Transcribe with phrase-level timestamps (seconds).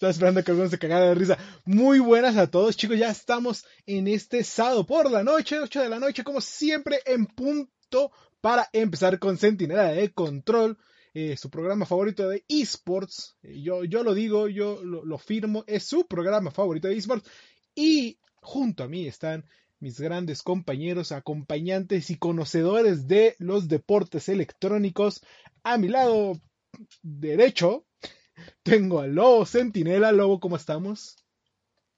[0.00, 1.36] Estaba esperando que algunos se cagara de risa.
[1.66, 2.98] Muy buenas a todos, chicos.
[2.98, 7.26] Ya estamos en este sábado por la noche, 8 de la noche, como siempre, en
[7.26, 8.10] punto
[8.40, 10.78] para empezar con Centinela de Control.
[11.12, 13.36] Eh, su programa favorito de esports.
[13.42, 17.28] Eh, yo, yo lo digo, yo lo, lo firmo, es su programa favorito de esports.
[17.74, 19.44] Y junto a mí están
[19.80, 25.20] mis grandes compañeros, acompañantes y conocedores de los deportes electrónicos.
[25.62, 26.40] A mi lado
[27.02, 27.84] derecho
[28.62, 30.12] tengo al Lobo Centinela.
[30.12, 31.16] Lobo, ¿cómo estamos?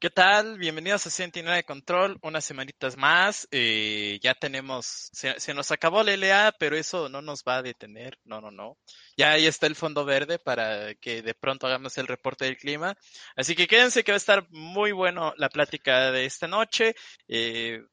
[0.02, 0.59] ¿Qué tal?
[0.59, 3.46] Bienvenidos a Centinela de Control, unas semanitas más.
[3.52, 8.18] Eh, ya tenemos, se, nos acabó la LA, pero eso no nos va a detener.
[8.24, 8.77] No, no, no.
[9.16, 12.96] Ya ahí está el fondo verde para que de pronto hagamos el reporte del clima.
[13.37, 16.96] Así que quédense que va a estar muy bueno la plática de esta noche.
[17.29, 17.85] Eh,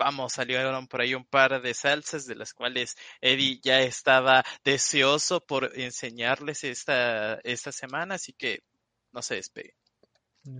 [0.00, 5.40] vamos, salieron por ahí un par de salsas de las cuales Eddie ya estaba deseoso
[5.40, 8.60] por enseñarles esta, esta semana, así que
[9.12, 9.74] no se despeguen.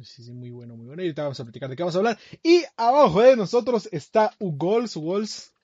[0.03, 1.03] Sí, sí, muy bueno, muy bueno.
[1.03, 2.19] Y ahorita vamos a platicar de qué vamos a hablar.
[2.43, 4.95] Y abajo de nosotros está Ugols.
[4.97, 5.55] Ugols,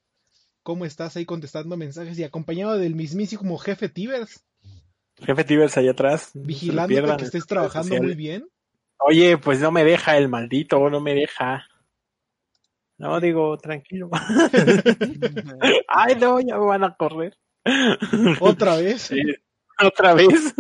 [0.63, 4.43] ¿cómo estás ahí contestando mensajes y acompañado del mismísimo jefe Tibers?
[5.17, 6.31] Jefe Tibers allá atrás.
[6.33, 8.49] Vigilando no que estés trabajando muy bien.
[9.01, 11.67] Oye, pues no me deja el maldito, no me deja.
[12.99, 14.09] No, digo, tranquilo.
[15.89, 17.37] Ay, no, ya me van a correr.
[18.41, 19.03] ¿Otra vez?
[19.03, 19.23] Sí,
[19.83, 20.55] otra vez.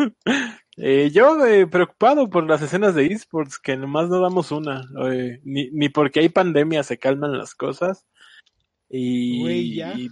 [0.78, 4.82] Eh, yo eh, preocupado por las escenas de esports, que nomás no damos una.
[5.10, 8.04] Eh, ni, ni porque hay pandemia se calman las cosas.
[8.90, 9.94] Y, Güey, ¿ya?
[9.94, 10.10] y,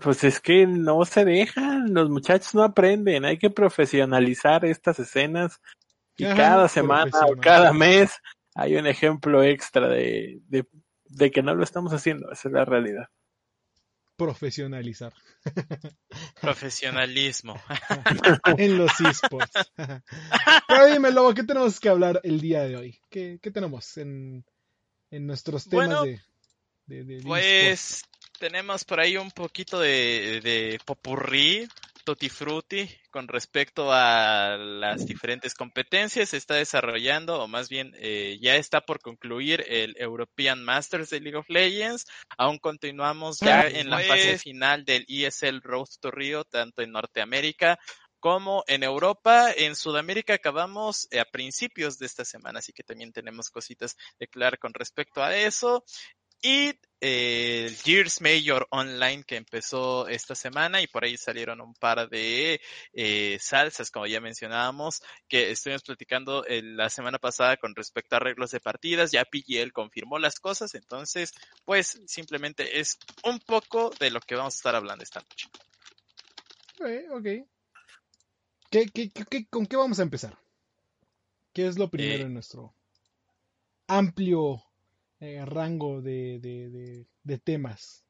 [0.00, 5.60] pues es que no se dejan, los muchachos no aprenden, hay que profesionalizar estas escenas.
[6.16, 8.18] Y Ajá, cada semana o cada mes
[8.54, 10.66] hay un ejemplo extra de, de,
[11.08, 13.08] de que no lo estamos haciendo, esa es la realidad.
[14.16, 15.12] Profesionalizar
[16.40, 17.60] Profesionalismo.
[18.58, 19.52] en los esports.
[20.68, 23.00] Pero dime, Lobo, ¿qué tenemos que hablar el día de hoy?
[23.10, 24.44] ¿Qué, qué tenemos en,
[25.10, 26.20] en nuestros temas Bueno, de,
[26.86, 27.26] de, de- de esports?
[27.26, 28.02] Pues
[28.38, 31.68] tenemos por ahí un poquito de, de popurrí,
[32.06, 36.28] tutti frutti, con respecto a las diferentes competencias.
[36.28, 41.18] Se está desarrollando, o más bien eh, ya está por concluir el European Masters de
[41.20, 42.06] League of Legends.
[42.38, 44.08] Aún continuamos ya Ah, en la pues.
[44.08, 47.76] fase final del ESL Road to Rio, tanto en Norteamérica
[48.20, 49.50] como en Europa.
[49.56, 54.26] En Sudamérica acabamos eh, a principios de esta semana, así que también tenemos cositas de
[54.26, 55.84] aclarar con respecto a eso.
[56.40, 62.08] Y el Gears Major Online que empezó esta semana y por ahí salieron un par
[62.08, 62.60] de
[62.94, 68.18] eh, salsas, como ya mencionábamos, que estuvimos platicando eh, la semana pasada con respecto a
[68.18, 69.12] arreglos de partidas.
[69.12, 71.32] Ya PGL confirmó las cosas, entonces,
[71.64, 75.48] pues simplemente es un poco de lo que vamos a estar hablando esta noche.
[76.80, 77.48] Ok, ok.
[78.70, 80.36] ¿Qué, qué, qué- qué- con qué vamos a empezar?
[81.52, 82.26] ¿Qué es lo primero Eh.
[82.26, 82.74] en nuestro
[83.88, 84.62] amplio
[85.20, 88.06] eh, rango de, de, de, de temas?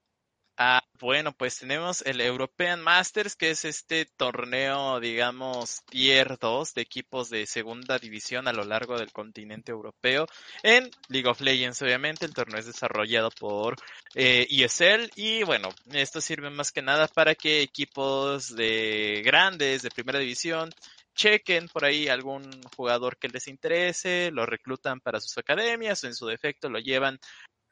[0.59, 6.81] Ah, bueno, pues tenemos el European Masters, que es este torneo, digamos, tier 2 de
[6.81, 10.27] equipos de segunda división a lo largo del continente europeo.
[10.63, 13.77] En League of Legends, obviamente, el torneo es desarrollado por
[14.15, 19.91] eh, ESL y bueno, esto sirve más que nada para que equipos de grandes, de
[19.91, 20.71] primera división,
[21.17, 26.27] chequen por ahí algún jugador que les interese, lo reclutan para sus academias en su
[26.27, 27.19] defecto lo llevan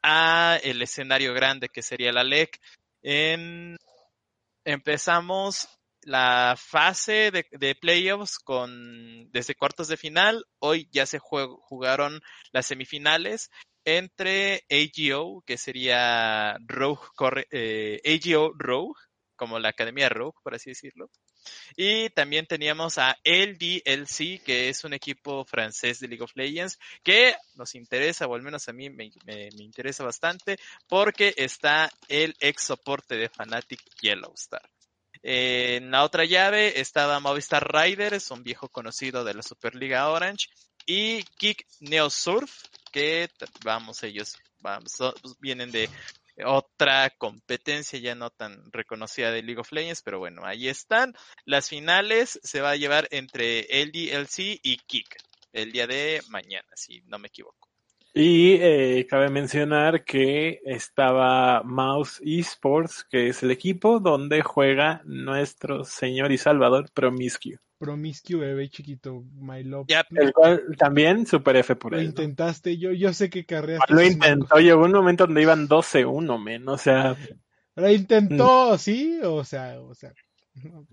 [0.03, 2.59] a el escenario grande que sería la LEC.
[3.01, 3.77] En,
[4.65, 5.69] empezamos
[6.01, 10.45] la fase de, playoffs con desde cuartos de final.
[10.59, 13.49] Hoy ya se jugaron las semifinales
[13.85, 17.07] entre AGO, que sería Rogue,
[17.51, 18.99] eh, AGO Rogue,
[19.35, 21.09] como la Academia Rogue, por así decirlo.
[21.75, 27.35] Y también teníamos a LDLC, que es un equipo francés de League of Legends, que
[27.55, 30.57] nos interesa, o al menos a mí me, me- interesa bastante,
[30.87, 34.61] porque está el ex soporte de Fnatic Yellowstar.
[35.23, 40.47] En la otra llave estaba Movistar Riders, un viejo conocido de la Superliga Orange,
[40.85, 43.29] y Kick Neo Surf, que
[43.63, 44.37] vamos, ellos
[45.39, 45.89] vienen de
[46.43, 51.13] otra competencia ya no tan reconocida de League of Legends, pero bueno, ahí están.
[51.45, 55.17] Las finales se va a llevar entre LDLC y Kick
[55.53, 57.69] el día de mañana, si no me equivoco.
[58.13, 65.83] Y eh, cabe mencionar que estaba Mouse Esports, que es el equipo donde juega nuestro
[65.83, 67.57] señor y salvador Promiscue.
[67.77, 69.85] Promiscue bebé chiquito, my love.
[69.87, 72.05] Ya, El cual también Super F por Lo él.
[72.05, 72.09] ¿no?
[72.09, 73.93] intentaste, yo, yo sé que carreaste.
[73.93, 77.17] Lo intentó, llegó un momento donde iban 12-1, men, o sea,
[77.75, 80.13] Lo intentó, sí, o sea, o sea,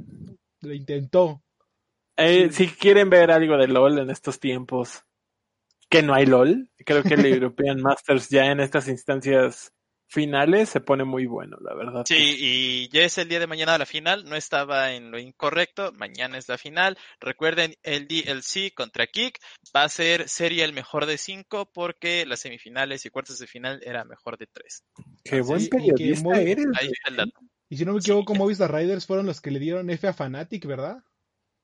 [0.61, 1.43] lo intentó.
[2.17, 2.67] Eh, Sí.
[2.67, 5.05] Si quieren ver algo de LOL en estos tiempos,
[5.88, 9.73] que no hay LOL, creo que el European Masters ya en estas instancias
[10.12, 12.04] finales se pone muy bueno, la verdad.
[12.06, 15.92] Sí, y ya es el día de mañana la final, no estaba en lo incorrecto,
[15.92, 16.98] mañana es la final.
[17.18, 19.38] Recuerden, el DLC contra Kick
[19.74, 23.80] va a ser serie el mejor de cinco porque las semifinales y cuartos de final
[23.84, 24.84] era mejor de tres.
[25.24, 26.66] Qué buen Sí, periodista eres.
[26.78, 27.40] Ahí está el dato.
[27.70, 30.66] Y si no me equivoco, Movistar Riders fueron los que le dieron F a Fnatic,
[30.66, 30.98] ¿verdad?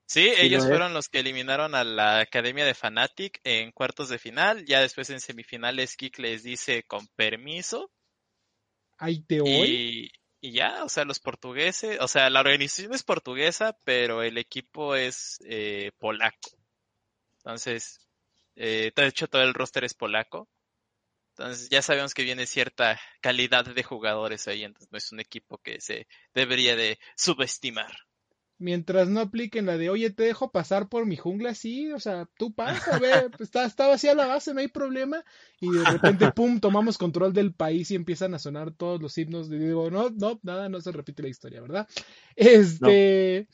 [0.07, 0.71] Sí, Sí, ellos lo es.
[0.71, 4.65] fueron los que eliminaron a la Academia de Fnatic en cuartos de final.
[4.65, 7.91] Ya después en semifinales Kick les dice con permiso.
[10.41, 14.95] Y ya, o sea, los portugueses, o sea, la organización es portuguesa, pero el equipo
[14.95, 16.51] es eh, polaco.
[17.39, 18.09] Entonces,
[18.55, 20.49] eh, de hecho todo el roster es polaco.
[21.37, 25.59] Entonces ya sabemos que viene cierta calidad de jugadores ahí, entonces no es un equipo
[25.59, 27.95] que se debería de subestimar.
[28.61, 32.29] Mientras no apliquen la de, oye, te dejo pasar por mi jungla, sí, o sea,
[32.37, 35.25] tú pasa, ve, está, está vacía la base, no hay problema.
[35.61, 39.49] Y de repente, pum, tomamos control del país y empiezan a sonar todos los himnos.
[39.49, 41.87] Y digo, no, no, nada, no se repite la historia, ¿verdad?
[42.35, 43.49] Este,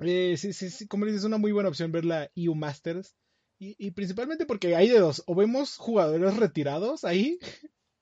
[0.00, 3.14] eh, sí, sí, sí, como dices, es una muy buena opción ver la EU Masters.
[3.58, 7.38] Y, y principalmente porque hay de dos, o vemos jugadores retirados ahí,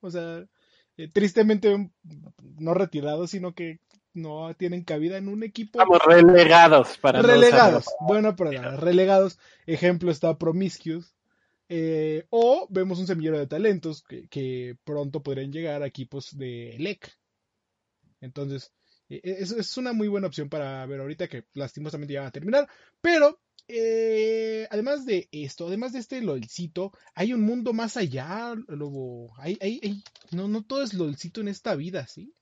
[0.01, 0.45] o sea,
[0.97, 1.91] eh, tristemente
[2.41, 3.79] no retirados, sino que
[4.15, 5.79] no tienen cabida en un equipo.
[5.79, 8.07] Estamos relegados para no relegados, usarlo.
[8.07, 9.37] buena palabra, relegados.
[9.67, 11.13] Ejemplo está Promiscuous.
[11.67, 16.75] Eh, o vemos un semillero de talentos que, que pronto podrían llegar a equipos de
[16.79, 17.11] LEC.
[18.21, 18.71] Entonces,
[19.09, 22.31] eh, es, es una muy buena opción para ver ahorita que lastimosamente ya va a
[22.31, 22.67] terminar.
[23.01, 29.33] Pero, eh, además de esto, además de este LOLcito, hay un mundo más allá, Lobo.
[29.37, 32.33] Hay, hay, hay- no, no todo es LOLcito en esta vida, ¿sí?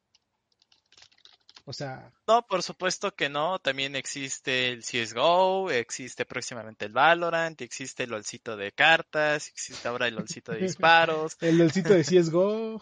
[1.65, 3.59] O sea, No, por supuesto que no.
[3.59, 10.07] También existe el CSGO, existe próximamente el Valorant, existe el LOLcito de cartas, existe ahora
[10.07, 11.37] el LOLcito de disparos.
[11.41, 12.81] el LOLcito de CSGO.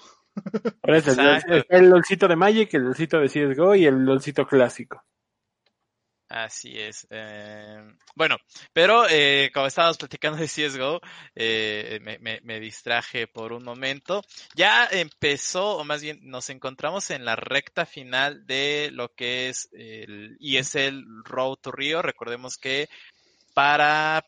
[0.84, 5.04] El, el LOLcito de Magic, el LOLcito de CSGO y el LOLcito clásico.
[6.32, 7.06] Así es.
[7.10, 7.84] eh,
[8.16, 8.38] bueno,
[8.72, 11.02] pero eh, como estábamos platicando de CSGO,
[11.36, 14.24] eh, me, distraje por un momento.
[14.56, 19.68] Ya empezó, o más bien nos encontramos en la recta final de lo que es
[19.74, 22.02] el ESL Road to Rio.
[22.02, 22.88] Recordemos que
[23.54, 24.26] para,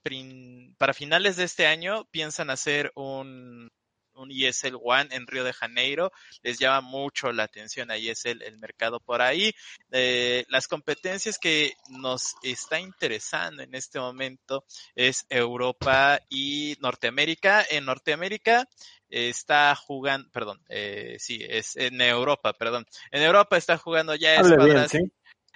[0.78, 3.72] para finales de este año piensan hacer un,
[4.16, 6.12] un ESL One en Río de Janeiro.
[6.42, 9.54] Les llama mucho la atención a ESL el mercado por ahí.
[9.92, 14.66] Eh, las competencias que nos está interesando en este momento
[14.96, 17.66] es Europa y Norteamérica.
[17.70, 18.68] En Norteamérica
[19.10, 22.86] eh, está jugando, perdón, eh, sí, es en Europa, perdón.
[23.12, 25.00] En Europa está jugando ya Hable bien, escuadras ¿sí?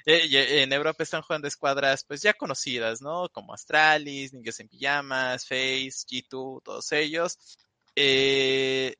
[0.07, 3.29] eh, en Europa están jugando escuadras pues ya conocidas, ¿no?
[3.29, 7.37] Como Astralis, Ninjas en Pijamas, Face, G2, todos ellos.
[7.99, 8.93] Eh,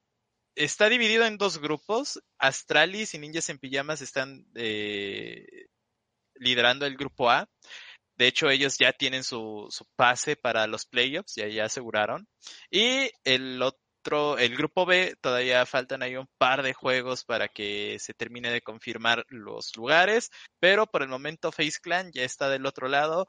[0.55, 2.19] está dividido en dos grupos.
[2.39, 5.67] Astralis y Ninjas en Pijamas están eh,
[6.33, 7.47] liderando el grupo A.
[8.17, 12.27] De hecho, ellos ya tienen su, su pase para los playoffs, ya, ya aseguraron.
[12.71, 17.97] Y el otro, el grupo B, todavía faltan ahí un par de juegos para que
[17.99, 20.31] se termine de confirmar los lugares.
[20.59, 23.27] Pero por el momento Face Clan ya está del otro lado.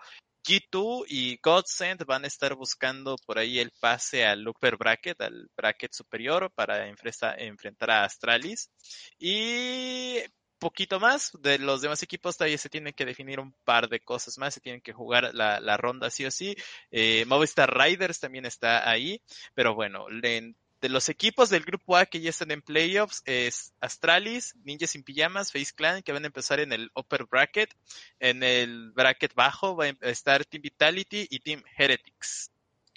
[0.49, 5.50] G2 y Godsend van a estar buscando por ahí el pase al upper bracket, al
[5.55, 8.71] bracket superior para enfrenta- enfrentar a Astralis.
[9.19, 10.21] Y
[10.59, 14.38] poquito más de los demás equipos todavía se tienen que definir un par de cosas
[14.38, 16.57] más, se tienen que jugar la, ronda sí o sí.
[16.90, 19.21] Eh, Movistar Riders también está ahí,
[19.55, 23.73] pero bueno, le- de los equipos del grupo A que ya están en playoffs es
[23.80, 27.75] Astralis, Ninjas sin Pijamas, Face Clan que van a empezar en el upper bracket.
[28.20, 32.50] En el bracket bajo va a estar Team Vitality y Team Heretics.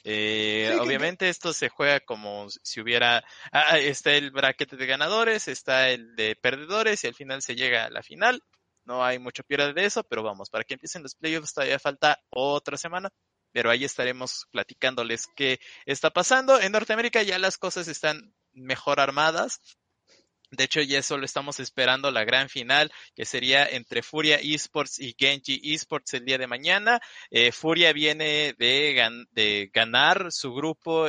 [0.03, 4.85] Eh, Sí, que- obviamente esto se juega como si hubiera, ah, está el bracket de
[4.85, 8.43] ganadores, está el de perdedores y al final se llega a la final.
[8.83, 12.19] No hay mucho pierde de eso, pero vamos, para que empiecen los playoffs todavía falta
[12.31, 13.09] otra semana,
[13.51, 16.59] pero ahí estaremos platicándoles qué está pasando.
[16.59, 19.59] En Norteamérica ya las cosas están mejor armadas.
[20.53, 25.15] De hecho, ya solo estamos esperando la gran final, que sería entre Furia Esports y
[25.17, 26.99] Genji Esports el día de mañana.
[27.29, 31.07] Eh, Furia viene de, gan- de ganar su grupo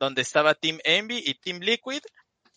[0.00, 2.00] donde estaba Team Envy y Team Liquid.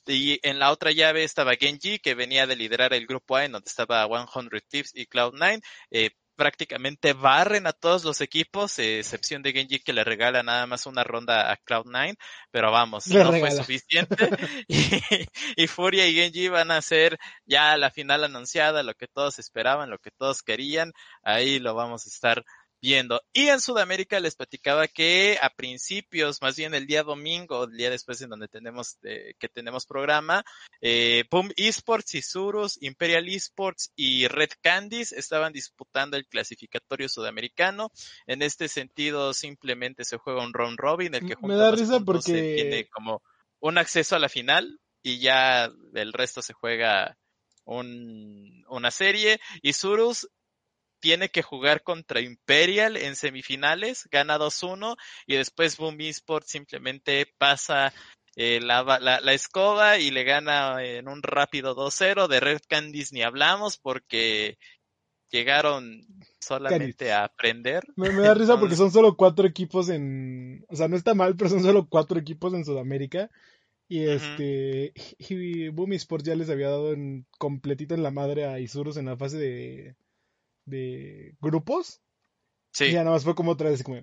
[0.08, 3.54] Y en la otra llave estaba Genji, que venía de liderar el grupo A, en
[3.54, 5.62] donde estaba 100 Tips y Cloud9.
[5.92, 10.66] Eh, prácticamente barren a todos los equipos, eh, excepción de Genji que le regala nada
[10.68, 12.16] más una ronda a Cloud9,
[12.52, 13.52] pero vamos, Le no regala.
[13.52, 14.16] fue suficiente.
[14.68, 15.02] y,
[15.56, 19.90] y Furia y Genji van a ser ya la final anunciada, lo que todos esperaban,
[19.90, 20.92] lo que todos querían,
[21.24, 22.44] ahí lo vamos a estar
[22.84, 23.22] viendo.
[23.32, 27.90] Y en Sudamérica les platicaba que a principios, más bien el día domingo, el día
[27.90, 30.44] después en donde tenemos eh, que tenemos programa,
[30.82, 37.90] eh, Boom Esports, Isurus, Imperial Esports y Red Candies estaban disputando el clasificatorio sudamericano.
[38.28, 42.56] En este sentido, simplemente se juega un round robin, el que Me da risa porque-
[42.56, 43.24] tiene como
[43.62, 47.18] un acceso a la final y ya el resto se juega
[47.63, 49.40] un, una serie.
[49.62, 50.28] Isurus
[51.03, 54.95] tiene que jugar contra Imperial en semifinales, gana 2-1
[55.27, 57.91] y después Boom Esports simplemente pasa
[58.38, 62.29] eh, la, la, la escoba y le gana en un rápido 2-0.
[62.29, 64.57] De Red Candies ni hablamos porque
[65.29, 66.07] llegaron
[66.39, 67.83] solamente a aprender.
[67.98, 70.65] Me, me da risa porque son solo cuatro equipos en.
[70.69, 73.29] O sea, no está mal, pero son solo cuatro equipos en Sudamérica.
[73.89, 74.93] Y este.
[75.19, 79.07] Y Boom Sports ya les había dado en completito en la madre a Isurus en
[79.07, 79.95] la fase de.
[80.65, 82.01] De grupos.
[82.79, 84.01] Y ya nada más fue como otra vez, como.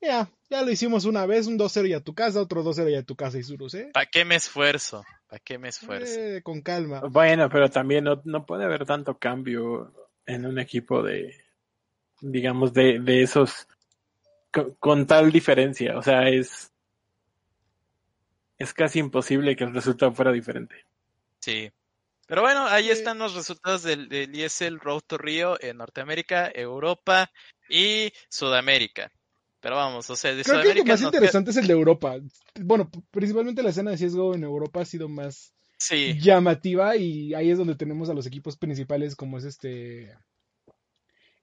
[0.00, 2.94] Ya, ya lo hicimos una vez, un 2-0 y a tu casa, otro 2-0 y
[2.94, 3.90] a tu casa, Isurus, ¿eh?
[3.92, 5.04] ¿para qué me esfuerzo?
[5.26, 6.20] ¿Para qué me esfuerzo?
[6.20, 7.00] Eh, con calma.
[7.10, 9.92] Bueno, pero también no, no puede haber tanto cambio
[10.24, 11.34] en un equipo de,
[12.20, 13.66] digamos, de, de esos,
[14.52, 15.98] con, con tal diferencia.
[15.98, 16.72] O sea, es,
[18.56, 20.76] es casi imposible que el resultado fuera diferente.
[21.40, 21.70] Sí.
[22.28, 27.30] Pero bueno, ahí están los resultados del, del Road to Rio en Norteamérica, Europa
[27.70, 29.10] y Sudamérica.
[29.60, 32.18] Pero vamos, o sea, de Creo que Sudamérica más interesante es el de Europa.
[32.60, 37.50] Bueno, principalmente la escena de CSGO en Europa ha sido más Sí, llamativa y ahí
[37.50, 40.12] es donde tenemos a los equipos principales como es este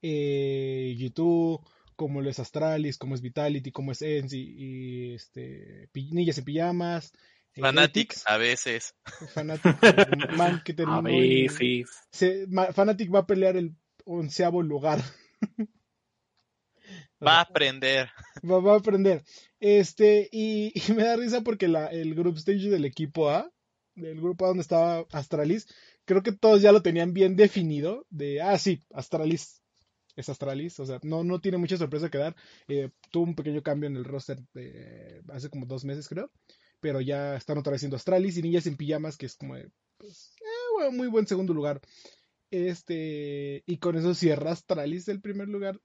[0.01, 1.61] eh, G2,
[1.95, 6.43] como lo es Astralis, como es Vitality, como es ENS y, y, este Ninjas en
[6.43, 7.13] Pijamas,
[7.55, 8.93] Heretics, a veces.
[9.33, 9.77] Fnatic,
[10.31, 11.89] un man que A terminó en- veces.
[12.11, 14.99] se- Ma- Fnatic va a pelear el onceavo lugar.
[17.25, 18.09] Va a aprender.
[18.43, 19.23] va, va a aprender.
[19.59, 23.51] Este, y, y me da risa porque la, el group stage del equipo A,
[23.95, 25.67] del grupo A donde estaba Astralis,
[26.05, 28.05] creo que todos ya lo tenían bien definido.
[28.09, 29.61] De, ah, sí, Astralis
[30.15, 30.79] es Astralis.
[30.79, 32.35] O sea, no, no tiene mucha sorpresa que dar.
[32.67, 36.29] Eh, tuvo un pequeño cambio en el roster de- hace como dos meses, creo.
[36.85, 39.55] Pero ya están otra vez siendo Astralis y Niñas en Pijamas, que es como,
[39.97, 41.81] pues, eh, bueno, muy buen segundo lugar.
[42.51, 45.81] Este, y con eso cierra Astralis el primer lugar,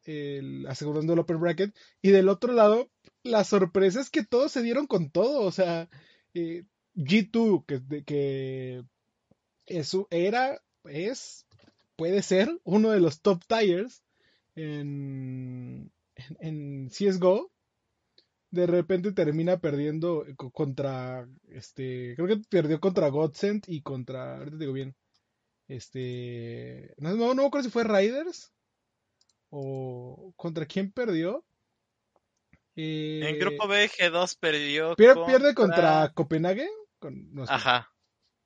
[0.68, 1.74] asegurando el upper bracket.
[2.02, 2.90] Y del otro lado,
[3.22, 5.40] la sorpresa es que todos se dieron con todo.
[5.40, 5.88] O sea,
[6.34, 6.64] eh,
[6.94, 8.82] G2, que, de- que
[9.66, 11.46] eso era, es,
[11.96, 14.02] puede ser uno de los top tires
[14.54, 17.50] en, en, en CSGO.
[18.50, 24.56] De repente termina perdiendo co- contra, este, creo que perdió contra Godsend y contra, ahorita
[24.56, 24.94] te digo bien,
[25.68, 28.52] este, no, no, no me acuerdo si fue Riders
[29.50, 31.44] o contra quién perdió.
[32.76, 36.68] Eh, En grupo B, G2 perdió pier- pierde contra Copenhague.
[36.98, 37.56] Con- no, espera.
[37.56, 37.92] Ajá.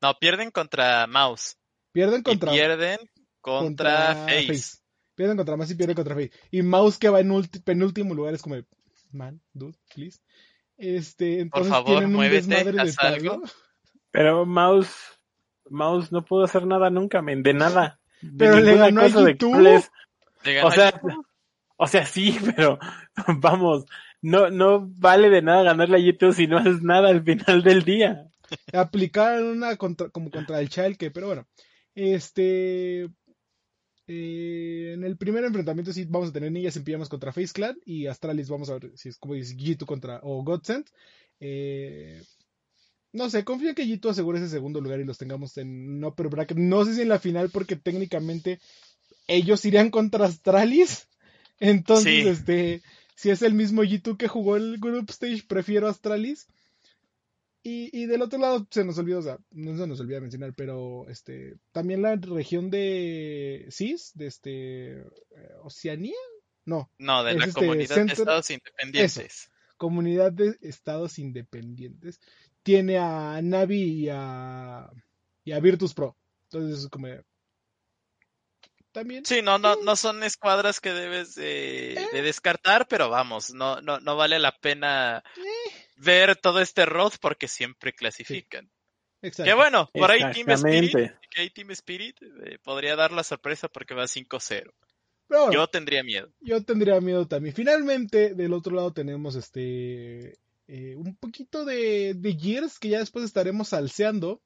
[0.03, 1.57] No, pierden contra Mouse.
[1.93, 2.99] Pierden Y contra, pierden
[3.41, 4.15] contra, contra
[4.47, 4.79] Face.
[5.15, 6.33] Pierden contra Mouse y pierden contra Face.
[6.51, 8.65] Y Mouse que va en penúltimo lugar es como, de,
[9.15, 10.21] man, dude, please.
[10.77, 13.43] Este, entonces favor, tienen un muévete, desmadre de algo.
[14.11, 14.95] Pero Mouse,
[15.71, 18.01] Mouse no pudo hacer nada nunca, men, de nada.
[18.21, 19.57] De Pero le ganó a cosa de G2.
[19.57, 19.91] Plays.
[20.45, 21.25] Le ganó O sea, a G2.
[21.77, 22.79] o sea, sí, pero
[23.39, 23.87] vamos,
[24.21, 27.85] no, no vale de nada ganarle a YouTube si no haces nada al final del
[27.85, 28.31] día.
[28.73, 31.47] Aplicaron una contra, como contra el Chalke, pero bueno.
[31.95, 33.09] Este.
[34.07, 37.79] Eh, en el primer enfrentamiento sí vamos a tener niñas en pijamas contra Face Clan
[37.85, 40.87] y Astralis vamos a ver si es como dices G2 contra o Godsend.
[41.41, 42.23] Eh,
[43.13, 46.29] no sé, confío en que G2 asegure ese segundo lugar y los tengamos en upper
[46.29, 46.59] bracket.
[46.59, 48.61] No sé si en la final porque técnicamente
[49.29, 51.09] ellos irían contra Astralis.
[51.61, 52.29] Entonces, Sí.
[52.29, 52.83] este,
[53.15, 56.47] si es el mismo G2 que jugó el Group Stage, prefiero Astralis.
[57.67, 60.53] Y, y del otro lado se nos olvidó, o sea, no se nos olvida mencionar,
[60.55, 66.15] pero este también la región de CIS, de este eh, Oceanía,
[66.67, 69.51] no, No, de es la este comunidad de estados independientes.
[69.77, 72.21] Comunidad de Estados Independientes,
[72.63, 74.89] tiene a Navi y a,
[75.45, 76.17] y a Virtus Pro.
[76.45, 77.09] Entonces es como
[78.93, 83.81] también Sí, no, no, no son escuadras que debes de, de descartar, pero vamos, no,
[83.81, 85.25] no, no vale la pena
[85.97, 88.71] ver todo este road porque siempre clasifican.
[89.23, 89.49] exacto.
[89.51, 91.19] Que bueno, por ahí Team Spirit, Exactamente.
[91.31, 94.73] que ahí Team Spirit eh, podría dar la sorpresa porque va 5-0.
[95.27, 96.29] Pero bueno, Yo tendría miedo.
[96.41, 97.55] yo tendría miedo también.
[97.55, 103.25] Finalmente, del otro lado tenemos este eh, un poquito de, de Gears que ya después
[103.25, 104.43] estaremos salseando.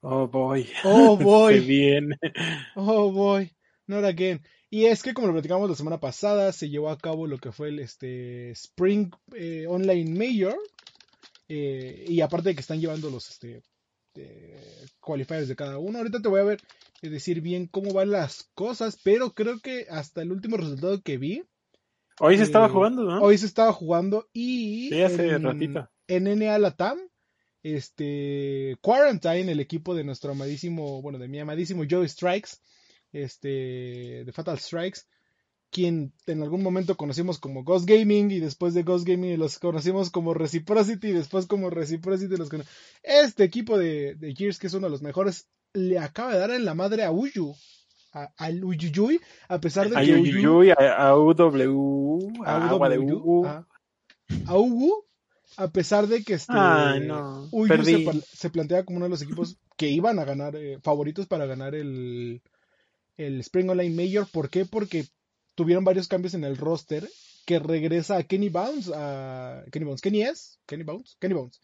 [0.00, 0.68] Oh, boy.
[0.84, 2.16] Oh boy, viene.
[2.74, 3.50] oh boy,
[3.86, 4.40] not again.
[4.76, 7.50] Y es que como lo platicamos la semana pasada, se llevó a cabo lo que
[7.50, 10.54] fue el este Spring eh, Online Major.
[11.48, 13.62] eh, y aparte de que están llevando los este
[14.16, 15.96] eh, qualifiers de cada uno.
[15.98, 16.60] Ahorita te voy a ver
[17.00, 21.16] eh, decir bien cómo van las cosas, pero creo que hasta el último resultado que
[21.16, 21.42] vi,
[22.20, 23.22] Hoy se estaba jugando, ¿no?
[23.22, 25.88] Hoy se estaba jugando y Sí, hace en, ratito.
[26.08, 26.98] en NA Latam,
[27.62, 32.50] este Quarantine, el equipo de nuestro amadísimo, bueno, de mi amadísimo Joe Strikes,
[33.22, 35.00] este de Fatal Strikes,
[35.70, 40.10] quien en algún momento conocimos como Ghost Gaming y después de Ghost Gaming los conocimos
[40.10, 42.64] como Reciprocity y después como Reciprocity los cono-
[43.02, 46.50] Este equipo de, de Gears, que es uno de los mejores, le acaba de dar
[46.52, 47.54] en la madre a Uyu.
[48.12, 52.98] A, al Uyuyuy, a pesar de A que Uyu- Yuyuy, a, a UW, a de
[52.98, 53.66] UW, a,
[54.46, 55.04] a Ugu,
[55.58, 56.52] a pesar de que este
[57.00, 57.68] no, Uyu
[58.32, 61.74] se plantea como uno de los equipos que iban a ganar, eh, favoritos para ganar
[61.74, 62.40] el,
[63.16, 64.26] el Spring Online Major.
[64.30, 64.64] ¿Por qué?
[64.64, 65.06] Porque
[65.54, 67.08] tuvieron varios cambios en el roster
[67.46, 71.60] que regresa a Kenny Bounce, a Kenny Bounce, Kenny es, Kenny Bounce, Kenny Bounce,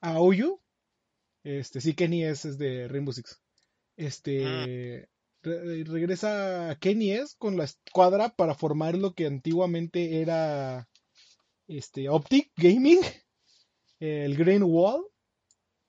[0.00, 0.60] a Uyu,
[1.42, 3.40] este, sí, Kenny es, es de Rainbow Six.
[3.96, 5.08] Este,
[5.42, 10.88] re- regresa a Kenny es con la escuadra para formar lo que antiguamente era
[11.66, 13.00] este Optic Gaming,
[14.00, 15.04] el Green Wall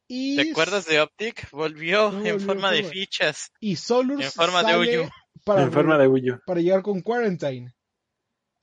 [0.07, 1.50] y ¿Te acuerdas de Optic?
[1.51, 3.51] Volvió No, en volvió forma de fichas.
[3.59, 5.09] y Solus en forma de Uyu.
[5.43, 6.39] para, En forma de Uyu.
[6.45, 7.74] para llegar con Quarantine.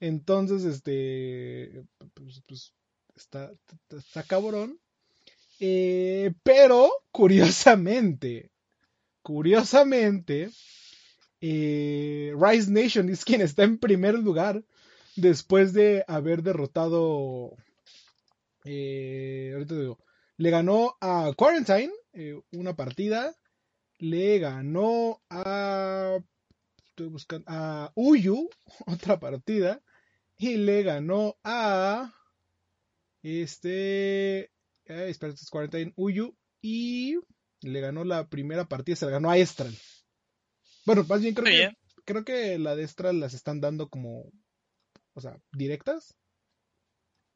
[0.00, 1.84] Entonces, este,
[2.14, 2.72] pues, pues,
[3.16, 4.78] está, está, está cabrón.
[5.60, 8.50] Eh, pero, curiosamente,
[9.22, 10.50] curiosamente,
[11.40, 14.64] eh, Rise Nation es quien está en primer lugar
[15.14, 17.56] después de haber derrotado,
[18.64, 19.98] eh, ahorita te digo,
[20.36, 23.34] le ganó a Quarantine eh, una partida,
[23.98, 26.18] le ganó a,
[26.88, 28.50] estoy buscando, a Uyu
[28.86, 29.82] otra partida
[30.36, 32.12] y le ganó a
[33.22, 34.50] este, eh,
[34.86, 37.18] espera, es Quarantine Uyu y
[37.60, 39.76] le ganó la primera partida, se la ganó a Estral.
[40.84, 41.76] Bueno, más bien creo Muy que bien.
[42.04, 44.32] creo que la de Estral las están dando como,
[45.14, 46.16] o sea, directas.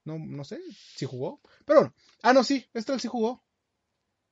[0.07, 0.61] No, no sé
[0.95, 1.40] si jugó.
[1.66, 1.95] Pero bueno.
[2.23, 3.45] Ah, no, sí, Estral sí jugó.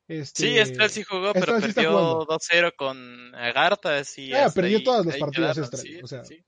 [0.09, 2.27] Este, Sí, Estral sí jugó, pero sí perdió jugando.
[2.27, 6.45] 2-0 con Agarthas y Ah, perdió ahí- todas las partidas Estral, sí, o sea, sí.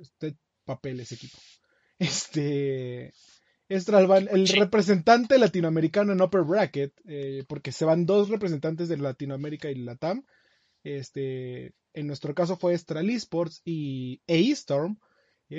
[0.00, 1.38] este papel ese equipo.
[1.98, 3.12] Este
[3.68, 4.58] Estral va- el Sí.
[4.58, 10.24] representante latinoamericano en Upper Bracket, eh, porque se van dos representantes de Latinoamérica y Latam.
[10.84, 14.98] Este, en nuestro caso fue Estral Esports y E-Storm.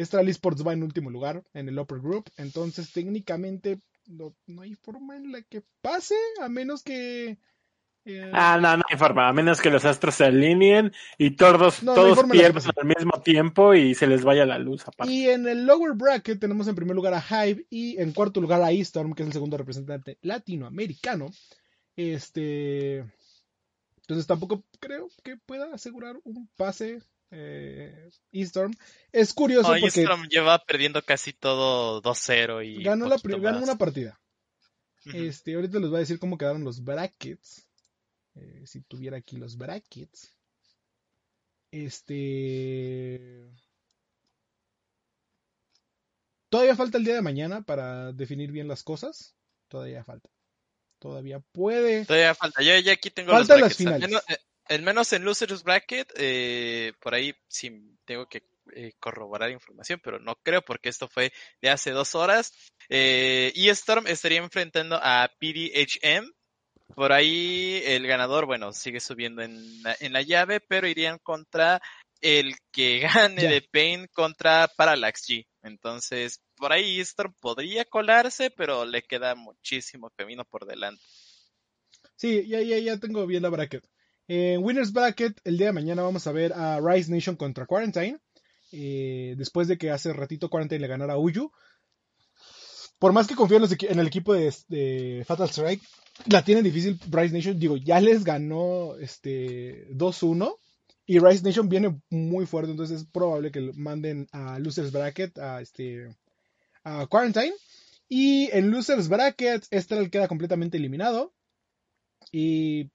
[0.02, 4.76] Estral Esports va en último lugar en el Upper Group, entonces técnicamente no, no hay
[4.76, 7.38] forma en la que pase, a menos que
[8.06, 11.84] eh, Ah, no, no hay forma, a menos que los astros se alineen y todos,
[11.84, 15.12] No, todos pierdan al mismo tiempo y se les vaya la luz aparte.
[15.12, 18.62] Y en el lower bracket tenemos en primer lugar a Hive y en cuarto lugar
[18.62, 21.30] a Eastorm, que es el segundo representante latinoamericano.
[21.96, 23.06] Este.
[24.02, 27.00] Entonces tampoco creo que pueda asegurar un pase
[27.34, 28.74] eh, Eastorm.
[29.12, 34.19] Es curioso y porque lleva perdiendo casi todo 2-0 y ganó, la, ganó una partida.
[35.06, 37.67] Este, ahorita les voy a decir cómo quedaron los brackets.
[38.36, 40.34] Eh, si tuviera aquí los brackets.
[41.72, 43.52] Este.
[46.50, 49.36] Todavía falta el día de mañana para definir bien las cosas.
[49.67, 50.30] Todavía falta.
[51.00, 52.06] Todavía puede.
[52.06, 52.62] Todavía falta.
[52.62, 53.72] Yo ya aquí tengo Faltan los las.
[53.72, 54.08] Al finales.
[54.08, 54.38] menos, eh,
[54.69, 60.19] al menos en Losers Bracket, eh, por ahí sí tengo que eh, corroborar información, pero
[60.19, 62.54] no creo porque esto fue de hace dos horas.
[62.89, 66.32] Eh, y Storm estaría enfrentando a PDHM.
[66.95, 71.82] Por ahí el ganador, bueno, sigue subiendo en la, en la llave, pero irían contra
[72.21, 72.99] el que
[73.32, 75.45] gane de Pain contra Parallax G.
[75.63, 81.04] Entonces, por ahí Storm podría colarse, pero le queda muchísimo camino por delante.
[82.15, 83.84] Sí, ya, ya, ya tengo bien la bracket.
[84.28, 88.20] En Winners Bracket, el día de mañana vamos a ver a Rise Nation contra Quarantine.
[88.72, 91.52] eh, después de que hace ratito Quarantine le ganara a Uyu.
[92.98, 95.84] Por más que confío en, el equipo de, Fatal Strike,
[96.28, 97.60] la tienen difícil Rise Nation.
[97.60, 100.56] Digo, ya les ganó este 2-1.
[101.06, 105.60] Y Rise Nation viene muy fuerte, entonces es probable que manden a Losers Bracket a
[105.60, 106.16] este
[106.86, 107.54] a Quarantine.
[108.08, 111.34] Y en Losers Bracket, Estral queda completamente eliminado.
[112.32, 112.90] Y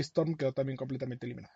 [0.00, 1.54] Storm quedó también completamente eliminado.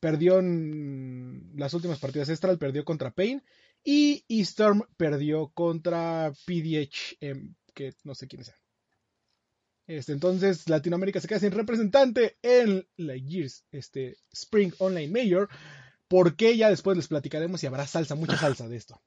[0.00, 2.28] perdió en las últimas partidas.
[2.28, 3.42] Estral perdió contra Pain
[3.82, 8.58] y Eastorm perdió contra PDH, em, que no sé quiénes sean.
[9.86, 15.48] Este, entonces Latinoamérica se queda sin representante en la Gears este, Spring Online Major.
[16.08, 19.00] Porque ya después les platicaremos si habrá salsa, mucha salsa de esto.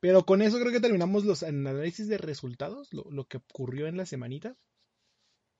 [0.00, 3.96] Pero con eso creo que terminamos los análisis de resultados, lo, lo que ocurrió en
[3.96, 4.56] la semanita.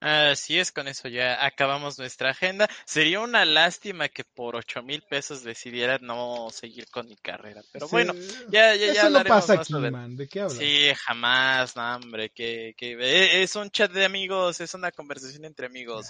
[0.01, 2.69] Así es, con eso ya acabamos nuestra agenda.
[2.85, 7.63] Sería una lástima que por ocho mil pesos decidiera no seguir con mi carrera.
[7.73, 8.15] Pero Sí, bueno,
[8.51, 10.17] ya, ya, ya Eso no hablaremos pasa más aquí, sobre- man.
[10.17, 10.57] ¿De qué hablas?
[10.59, 15.45] Sí, jamás, no, hombre, que, que eh, es un chat de amigos, es una conversación
[15.45, 16.07] entre amigos.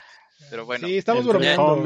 [0.51, 1.83] Pero bueno, sí, estamos bromeando.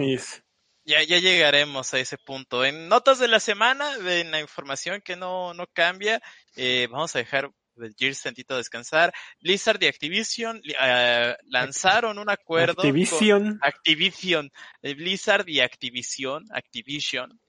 [0.85, 2.65] ya, ya llegaremos a ese punto.
[2.65, 6.21] En notas de la semana, en la información que no, no cambia,
[6.57, 7.51] eh, vamos a dejar
[7.97, 9.13] Gears tantito descansar.
[9.41, 12.77] Blizzard y Activision eh, lanzaron un acuerdo.
[12.77, 13.59] con- Activision.
[13.63, 14.51] Activision,
[14.83, 17.41] eh, Blizzard y Activision, Activision,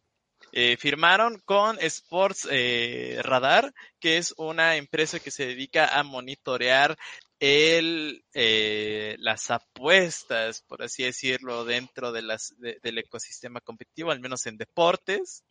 [0.51, 6.95] eh, firmaron con Sports eh, Radar, que es una empresa que se dedica a monitorear
[7.39, 14.19] el, eh, las apuestas, por así decirlo, dentro de las, de- del ecosistema competitivo, al
[14.19, 15.43] menos en deportes.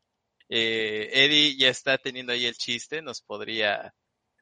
[0.48, 3.92] Eh, Eddie ya está teniendo ahí el chiste, nos podría...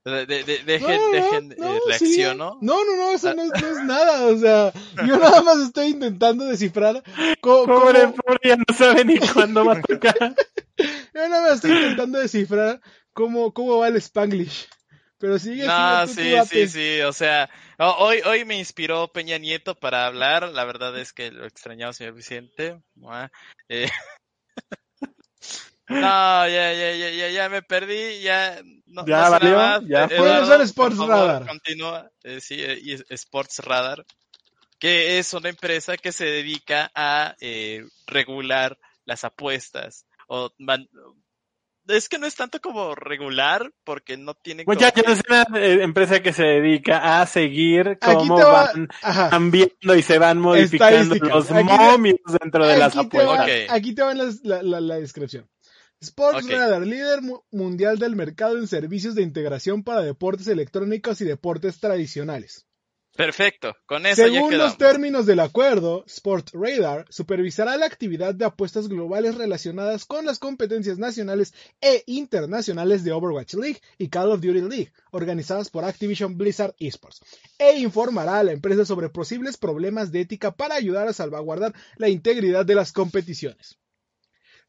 [0.05, 2.23] de- de- de- dejen, No, no, dejen, no, eh, sí.
[2.23, 4.27] No, no, no, eso no, es- no es nada.
[4.27, 4.73] O sea,
[5.07, 7.03] yo nada más estoy intentando descifrar
[7.41, 10.37] co- cómo, Pobre, pobre, ya no sabe ni cuándo va a tocar.
[11.15, 12.81] yo nada más estoy intentando descifrar
[13.13, 14.69] cómo, cómo va el Spanglish.
[15.19, 16.67] Pero sigue, No, tú, tú sí, date.
[16.67, 20.99] sí, sí, o sea, ho- hoy, hoy me inspiró Peña Nieto para hablar, la verdad
[20.99, 22.81] es que lo extrañaba, señor Vicente.
[23.69, 23.87] Eh,
[25.89, 28.63] No, ya, ya, ya, ya, ya me perdí, ya.
[28.91, 29.81] No, Ya no valió, más.
[29.87, 30.17] ya Eh, fue.
[30.17, 31.47] Eduardo, Sports favor, Radar.
[31.47, 34.05] Continúa, Eh, sí, eh, Sports Radar,
[34.79, 40.07] que es una empresa que se dedica a eh, regular las apuestas.
[40.27, 40.89] O man-
[41.89, 45.23] es que no es tanto como regular, porque no tienen Pues como ya, ya es
[45.29, 49.29] una eh, empresa que se dedica a seguir cómo va- van Ajá.
[49.31, 53.49] cambiando y se van modificando los momios dentro de las va, apuestas.
[53.71, 55.49] Aquí te va las- la, la- la descripción.
[56.01, 56.51] Sports Ok.
[56.53, 61.79] Radar, líder mu- mundial del mercado en servicios de integración para deportes electrónicos y deportes
[61.79, 62.67] tradicionales.
[63.17, 64.69] Perfecto, con eso ya Según quedamos.
[64.71, 70.39] los términos del acuerdo, Sport Radar supervisará la actividad de apuestas globales relacionadas con las
[70.39, 76.39] competencias nacionales e internacionales de Overwatch League y Call of Duty League, organizadas por Activision
[76.39, 77.21] Blizzard Esports,
[77.59, 82.09] e informará a la empresa sobre posibles problemas de ética para ayudar a salvaguardar la
[82.09, 83.77] integridad de las competiciones.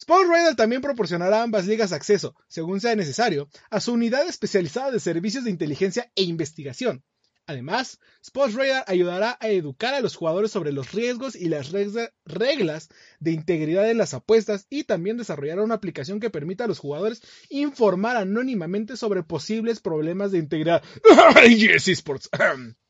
[0.02, 4.90] Sport Radar también proporcionará a ambas ligas acceso, según sea necesario, a su unidad especializada
[4.90, 7.04] de servicios de inteligencia e investigación.
[7.46, 12.12] Además, Sports Radar ayudará a educar a los jugadores sobre los riesgos y las regla-
[12.26, 16.80] reglas de integridad en las apuestas y también desarrollará una aplicación que permita a los
[16.80, 20.82] jugadores informar anónimamente sobre posibles problemas de integridad.
[21.48, 22.28] yes, esports.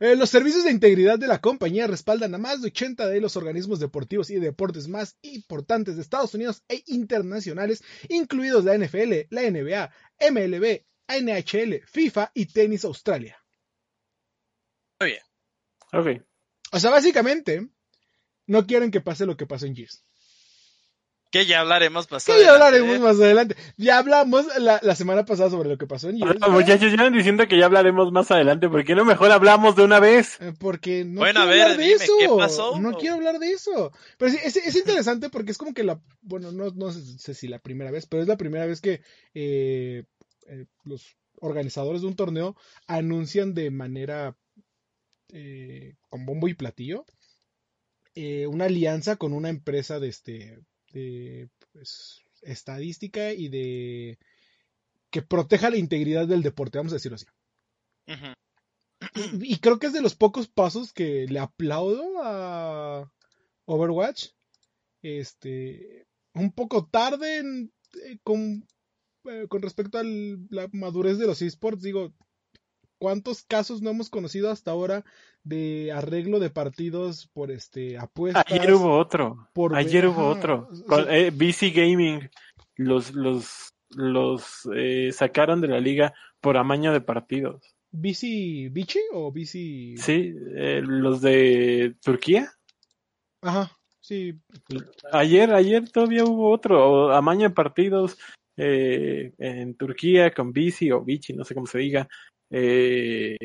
[0.00, 3.36] Eh, los servicios de integridad de la compañía respaldan a más de 80 de los
[3.36, 9.42] organismos deportivos y deportes más importantes de Estados Unidos e internacionales, incluidos la NFL, la
[9.42, 9.90] NBA,
[10.30, 13.38] MLB, NHL, FIFA y Tenis Australia.
[15.92, 16.22] Ok.
[16.72, 17.68] O sea, básicamente,
[18.46, 20.05] no quieren que pase lo que pasó en Gears.
[21.40, 23.56] Que ya hablaremos más Que ya hablaremos más adelante.
[23.76, 26.38] Ya hablamos la, la semana pasada sobre lo que pasó en Gears.
[26.40, 28.68] Ah, Muchachos, ya van diciendo que ya hablaremos más adelante.
[28.68, 30.40] ¿Por qué no mejor hablamos de una vez?
[30.40, 32.12] Eh, Porque no Bueno, quiero a ver, hablar de dime, eso.
[32.18, 32.80] ¿qué pasó?
[32.80, 33.92] No quiero hablar de eso.
[34.18, 36.00] Pero sí, es, es interesante porque es como que la.
[36.22, 39.02] Bueno, no, no sé si la primera vez, pero es la primera vez que
[39.34, 40.04] eh,
[40.48, 44.36] eh, los organizadores de un torneo anuncian de manera.
[45.32, 47.04] eh, con bombo y platillo.
[48.14, 50.58] eh, una alianza con una empresa de este.
[50.96, 54.18] De pues, estadística y de.
[55.10, 57.26] que proteja la integridad del deporte, vamos a decirlo así.
[59.42, 63.12] Y creo que es de los pocos pasos que le aplaudo a
[63.66, 64.28] Overwatch.
[65.02, 67.72] Este, un poco tarde en-
[68.04, 68.66] eh, con,
[69.24, 71.82] eh, con respecto a la madurez de los esports.
[71.82, 72.12] Digo,
[72.98, 75.04] ¿cuántos casos no hemos conocido hasta ahora
[75.46, 78.44] de arreglo de partidos por este apuestas?
[78.48, 79.48] Ayer hubo otro.
[79.52, 80.68] por- Ayer hubo ajá, otro.
[80.88, 82.28] Con, eh, BC Gaming
[82.76, 87.62] los los los eh, sacaron de la liga por amaño de partidos.
[87.92, 89.94] ¿BC Bichi o BC?
[89.96, 92.52] Sí, eh, los de Turquía.
[93.40, 94.34] Ajá, sí.
[95.12, 98.18] Ayer, ayer todavía hubo otro, amaño de partidos
[98.56, 102.08] eh, en Turquía con Bici o Bici, no sé cómo se diga,
[102.50, 103.36] eh,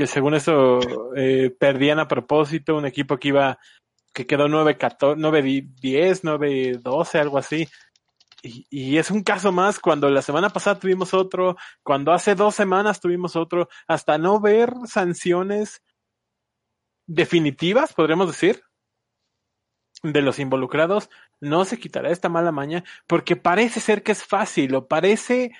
[0.00, 0.80] que según eso
[1.14, 3.58] eh, perdían a propósito un equipo que iba
[4.14, 5.14] que quedó 9-10,
[6.22, 7.68] 9-12, algo así.
[8.42, 12.54] Y, y, es un caso más cuando la semana pasada tuvimos otro, cuando hace dos
[12.54, 15.82] semanas tuvimos otro, hasta no ver sanciones
[17.06, 18.62] definitivas, podríamos decir,
[20.02, 21.10] de los involucrados,
[21.40, 25.52] no se quitará esta mala maña, porque parece ser que es fácil, o parece,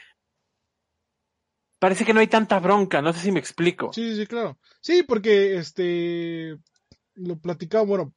[1.80, 3.92] parece que no hay tanta bronca, no sé si me explico.
[3.92, 4.58] Sí, sí, claro.
[4.80, 6.56] Sí, porque este,
[7.14, 8.14] lo platicamos, bueno,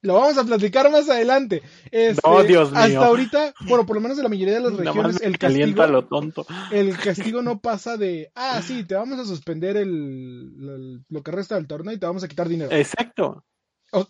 [0.00, 1.62] lo vamos a platicar más adelante.
[1.90, 2.80] Este, oh, Dios mío.
[2.80, 6.06] Hasta ahorita, bueno, por lo menos en la mayoría de las regiones, el castigo, lo
[6.06, 6.46] tonto.
[6.72, 11.30] el castigo no pasa de, ah, sí, te vamos a suspender el, el, lo que
[11.30, 12.72] resta del torneo y te vamos a quitar dinero.
[12.72, 13.44] Exacto.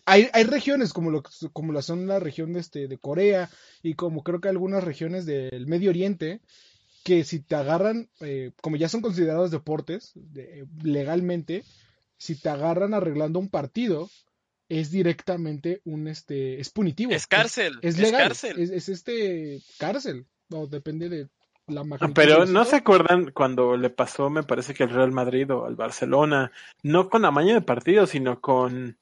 [0.07, 3.50] Hay, hay regiones como lo, como lo son la región de, este, de Corea
[3.83, 6.40] y como creo que algunas regiones del Medio Oriente
[7.05, 11.62] que si te agarran, eh, como ya son considerados deportes de, legalmente,
[12.17, 14.09] si te agarran arreglando un partido,
[14.71, 17.12] es directamente un este es punitivo.
[17.12, 17.79] Es cárcel.
[17.83, 18.23] Es, es legal.
[18.23, 18.61] Es cárcel.
[18.61, 20.27] Es, es, este cárcel.
[20.49, 21.29] No, depende de
[21.67, 22.14] la magnitud.
[22.14, 25.77] Pero no se acuerdan cuando le pasó, me parece que al Real Madrid o al
[25.77, 28.99] Barcelona, no con amaño de partido, sino con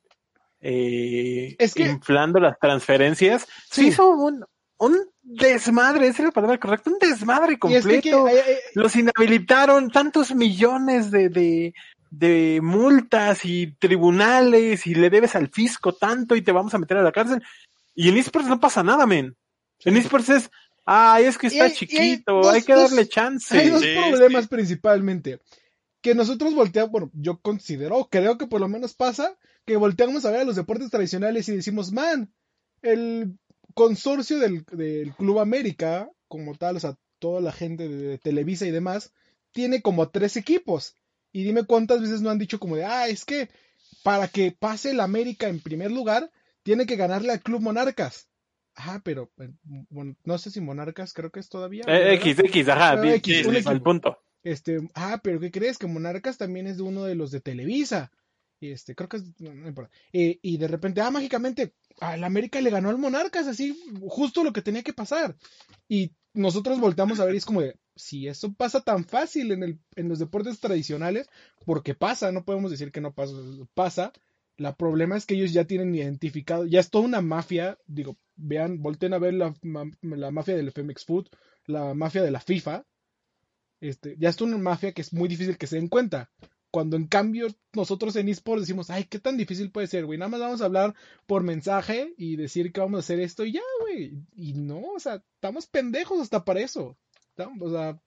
[0.60, 1.84] eh, es que...
[1.84, 3.46] inflando las transferencias.
[3.70, 3.82] Sí.
[3.82, 4.44] Se hizo un,
[4.86, 8.28] un desmadre, esa es la palabra correcta, un desmadre completo.
[8.28, 11.74] Es que, Los inhabilitaron tantos millones de, de,
[12.10, 16.96] de multas y tribunales y le debes al fisco tanto y te vamos a meter
[16.96, 17.42] a la cárcel.
[17.94, 19.36] Y en esports no pasa nada, men.
[19.84, 20.50] En esports es,
[20.84, 23.56] ay, es que está chiquito, hay, dos, hay, que darle dos, chance.
[23.56, 24.48] Hay dos sí, problemas sí.
[24.48, 25.40] principalmente.
[26.00, 30.32] Que nosotros volteamos, bueno, yo considero, creo que por lo menos pasa, que volteamos a
[30.32, 32.32] ver a los deportes tradicionales y decimos, man,
[32.82, 33.38] el
[33.74, 38.70] consorcio del, del Club América, como tal, o sea, toda la gente de, Televisa y
[38.70, 39.12] demás,
[39.52, 40.96] tiene como tres equipos.
[41.30, 43.48] Y dime cuántas veces no han dicho como de, ah, es que
[44.02, 46.30] para que pase el América en primer lugar,
[46.62, 48.28] tiene que ganarle al Club Monarcas.
[48.74, 49.30] Ah, pero
[49.90, 51.84] bueno, no sé si Monarcas creo que es todavía.
[51.86, 53.70] Eh, X, X, ajá, Ah, X, un equipo.
[53.70, 54.18] al punto.
[54.42, 55.78] Este, ah, pero ¿qué crees?
[55.78, 58.10] Que Monarcas también es de uno de los de Televisa.
[58.60, 59.92] Y este, creo que es, no, no importa.
[60.12, 64.52] Eh, y de repente, ah, mágicamente, al América le ganó al Monarcas, así, justo lo
[64.52, 65.36] que tenía que pasar.
[65.88, 70.08] Y nosotros volteamos a ver y es como de, si eso pasa tan fácil en,
[70.08, 71.28] los deportes tradicionales,
[71.64, 73.34] porque pasa, no podemos decir que no pasa,
[73.74, 74.12] pasa.
[74.56, 78.82] La problema es que ellos ya tienen identificado, ya es toda una mafia, digo, vean,
[78.82, 79.54] volten a ver la,
[80.30, 81.28] mafia del FMX Food,
[81.66, 82.84] la mafia de la FIFA,
[83.80, 86.30] este, ya es una mafia que es muy difícil que se den cuenta.
[86.72, 90.18] Cuando en cambio nosotros en eSports decimos, ay, qué tan difícil puede ser, güey.
[90.18, 90.94] Nada más vamos a hablar
[91.26, 94.14] por mensaje y decir que vamos a hacer esto y ya, güey.
[94.34, 96.96] Y no, o sea, estamos pendejos hasta para eso.
[97.28, 98.00] Estamos, o sea,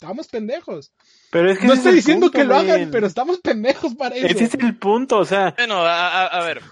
[0.00, 0.94] estamos pendejos.
[1.30, 4.16] Pero es que no estoy es diciendo punto, que lo hagan, pero estamos pendejos para
[4.16, 4.26] eso.
[4.26, 6.62] Ese es el punto, o sea, Bueno, a, a, a ver,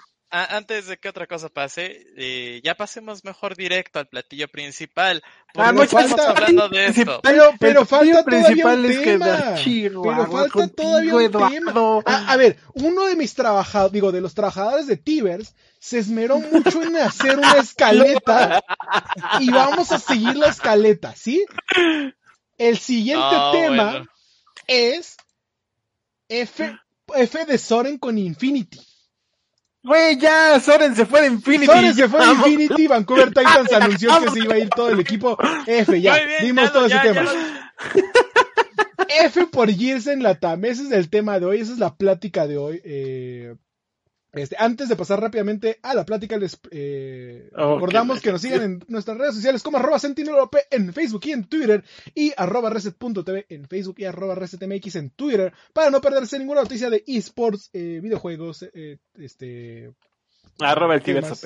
[0.42, 5.22] antes de que otra cosa pase, eh, ya pasemos mejor directo al platillo principal.
[5.54, 7.20] Ah, estamos falta- hablando de esto.
[7.22, 9.54] Pero, falta todavía un tema.
[9.54, 10.78] Chihuahua Pero falta contigo,
[11.30, 12.02] todavía un tema.
[12.06, 16.38] A, a ver, uno de mis trabajadores, digo, de los trabajadores de Tibers, se esmeró
[16.40, 18.64] mucho en hacer una escaleta
[19.40, 21.44] y vamos a seguir la escaleta, ¿sí?
[22.58, 24.06] El siguiente Ah, tema bueno.
[24.66, 25.16] es
[26.28, 26.76] F,
[27.14, 28.80] F de Soren con Infinity.
[29.84, 31.66] Güey, ya, Soren se fue de Infinity.
[31.66, 32.32] Soren se fue de.
[32.32, 35.36] Infinity, Vancouver Titans anunció que se iba a ir todo el equipo.
[35.66, 37.30] F, ya, bien, dimos ya todo ese ya- tema.
[39.24, 40.64] F por Gears en Latam.
[40.64, 42.80] Ese es el tema de hoy, esa es la plática de hoy.
[42.84, 43.54] Eh,
[44.34, 48.62] este, antes de pasar rápidamente a la plática, les eh, Oh, recordamos que nos sigan
[48.62, 53.46] en nuestras redes sociales como arroba sentinelop en Facebook y en Twitter y arroba reset.tv
[53.48, 58.00] en Facebook y arroba resetmx en Twitter para no perderse ninguna noticia de esports, eh,
[58.02, 59.92] videojuegos, eh, este
[60.60, 61.00] Arroba el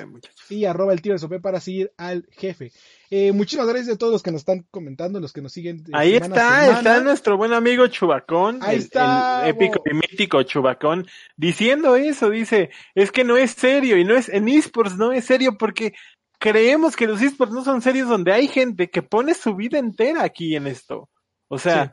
[0.09, 0.51] muchachos.
[0.51, 2.73] y arroba el Sopé para seguir al jefe.
[3.11, 5.79] Eh, muchísimas gracias a todos los que nos están comentando, los que nos siguen.
[5.79, 6.79] eh, Ahí semana está, semana.
[6.79, 12.29] está nuestro buen amigo Chubacón, Ahí el, está, el épico y mítico Chubacón, diciendo eso,
[12.29, 15.95] dice, es que no es serio, y no es, en esports no es serio porque
[16.39, 20.23] creemos que los esports no son serios donde hay gente que pone su vida entera
[20.23, 21.09] aquí en esto.
[21.49, 21.91] O sea, Sí.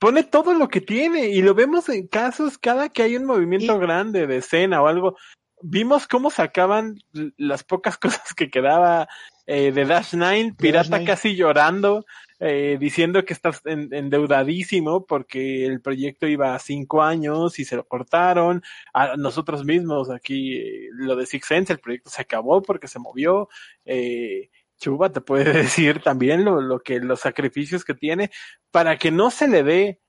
[0.00, 3.76] pone todo lo que tiene, y lo vemos en casos cada que hay un movimiento
[3.76, 5.16] Y- grande de escena o algo.
[5.62, 6.98] Vimos cómo sacaban
[7.36, 9.08] las pocas cosas que quedaba
[9.46, 11.04] eh, de Dash Nine, Pirata Dash Nine.
[11.10, 12.06] casi llorando,
[12.38, 17.76] eh, diciendo que está en- endeudadísimo porque el proyecto iba a cinco años y se
[17.76, 18.62] lo cortaron.
[18.94, 22.98] A nosotros mismos aquí, eh, lo de Six Sense, el proyecto se acabó porque se
[22.98, 23.48] movió.
[23.84, 25.52] Eh, Chuba te puede
[25.84, 28.30] decir también lo, lo que los sacrificios que tiene
[28.70, 30.00] para que no se le dé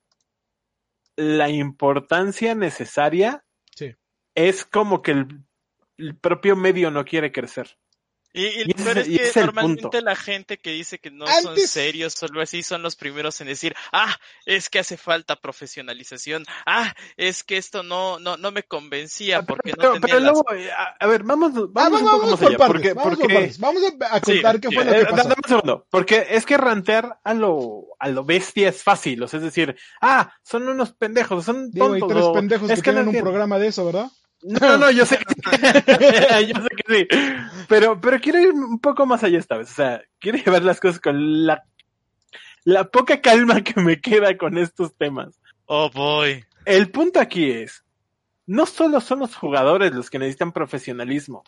[1.18, 3.44] la importancia necesaria.
[4.36, 5.44] Es como que el-
[5.98, 7.78] el propio medio no quiere crecer.
[8.34, 10.00] Y, y, Y ese es- es que es el normalmente punto.
[10.02, 13.76] la gente que dice que no son serios, solo así son los primeros en decir,
[13.92, 14.16] ah,
[14.46, 19.42] es que hace falta profesionalización, ah, es que esto no, no, no me convencía Ah,
[19.42, 20.32] Pero, porque pero- no tenía pero las...
[20.32, 22.58] luego, eh, a, a ver, vamos, vamos Ah, vamos, vamos más por allá.
[22.58, 23.52] partes, Porque, vamos porque.
[23.60, 25.16] Vamos a, a Sí, contar qué fue lo Eh, que pasó.
[25.18, 29.28] dame un segundo, porque es que rantear a lo, a lo bestia es fácil, o
[29.28, 32.16] sea, es decir, ah, son unos pendejos, son Digo, hay tontos.
[32.18, 34.10] tres o- pendejos es que, que no tienen un programa de eso, ¿verdad?
[34.44, 35.26] No, no, no, yo sé que
[36.48, 37.08] yo sé que sí,
[37.68, 40.80] pero, pero quiero ir un poco más allá esta vez, o sea, quiero llevar las
[40.80, 41.64] cosas con la,
[42.64, 45.40] la poca calma que me queda con estos temas.
[45.66, 46.44] Oh boy.
[46.66, 47.84] El punto aquí es,
[48.48, 51.44] no solo son los jugadores los que necesitan profesionalismo,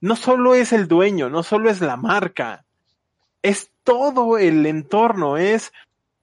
[0.00, 2.64] no solo es el dueño, no solo es la marca,
[3.42, 5.72] es todo el entorno, es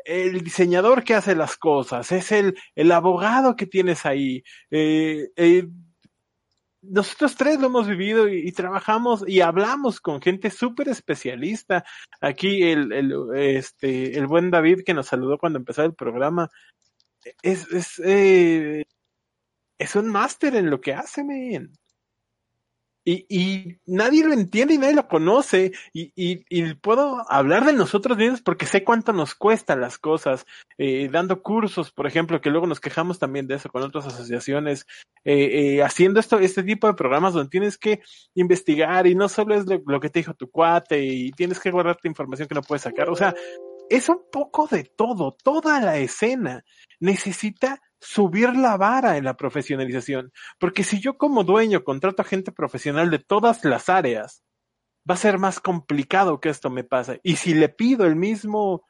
[0.06, 4.44] el diseñador que hace las cosas, es el, el abogado que tienes ahí.
[4.72, 5.68] eh, eh,
[6.90, 11.84] nosotros tres lo hemos vivido y, trabajamos y hablamos con gente súper especialista.
[12.22, 16.50] Aquí el, el, este, el buen David que nos saludó cuando empezó el programa,
[17.42, 18.86] es, es, eh,
[19.78, 21.74] es un máster en lo que hace, men.
[23.10, 25.72] Y, y nadie lo entiende y nadie lo conoce.
[25.94, 30.46] Y, y, y puedo hablar de nosotros mismos porque sé cuánto nos cuestan las cosas.
[30.78, 34.86] Eh, dando cursos, por ejemplo, que luego nos quejamos también de eso con otras asociaciones.
[35.24, 38.02] Eh, eh, haciendo esto, este tipo de programas donde tienes que
[38.36, 41.72] investigar y no solo es lo, lo que te dijo tu cuate y tienes que
[41.72, 43.10] guardarte información que no puedes sacar.
[43.10, 43.34] O sea,
[43.90, 45.32] es un poco de todo.
[45.32, 46.66] Toda la escena
[47.00, 50.32] necesita subir la vara en la profesionalización.
[50.60, 54.44] Porque si yo como dueño contrato a gente profesional de todas las áreas,
[55.10, 57.20] va a ser más complicado que esto me pase.
[57.24, 58.84] Y si le pido el mismo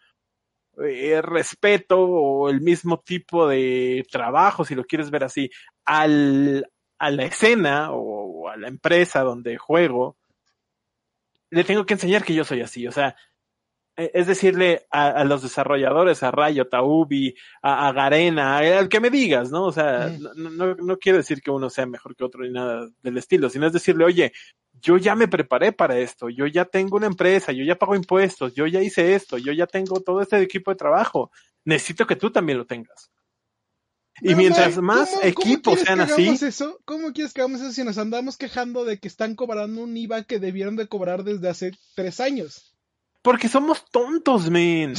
[0.84, 5.50] eh, respeto o el mismo tipo de trabajo, si lo quieres ver así,
[5.86, 10.18] al, a la escena o, o a la empresa donde juego,
[11.50, 12.88] le tengo que enseñar que yo soy así.
[12.88, 13.16] O sea,
[13.98, 19.00] es decirle a, a, los desarrolladores, a Rayo, a Ubi, a, a, Garena, al que
[19.00, 19.66] me digas, ¿no?
[19.66, 20.22] O sea, Mm.
[20.36, 23.50] no, no, no quiere decir que uno sea mejor que otro ni nada del estilo,
[23.50, 24.32] sino es decirle, oye,
[24.80, 28.54] yo ya me preparé para esto, yo ya tengo una empresa, yo ya pago impuestos,
[28.54, 31.32] yo ya hice esto, yo ya tengo todo este equipo de trabajo,
[31.66, 33.10] necesito que tú también lo tengas.
[34.22, 36.80] Y mientras más ¿cómo- equipos ¿cómo quieres sean así, Eso?
[36.86, 40.24] ¿Cómo quieres que hagamos eso si nos andamos quejando de que están cobrando un IVA
[40.24, 42.76] que debieron de cobrar desde hace tres años?
[43.28, 44.94] Porque somos tontos, men.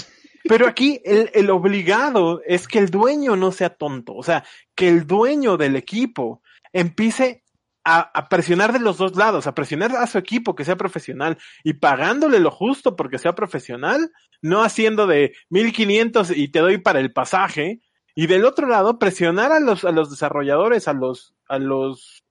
[0.44, 4.14] Pero aquí el, el, obligado es que el dueño no sea tonto.
[4.14, 6.42] O sea, que el dueño del equipo
[6.74, 7.42] empiece
[7.84, 11.38] a, a, presionar de los dos lados, a presionar a su equipo que sea profesional
[11.64, 14.12] y pagándole lo justo porque sea profesional,
[14.42, 17.80] no haciendo de 1500 y te doy para el pasaje.
[18.14, 22.22] Y del otro lado, presionar a los, a los desarrolladores, a los, a los,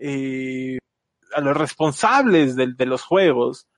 [0.00, 0.78] eh,
[1.34, 3.68] a los responsables de, de los juegos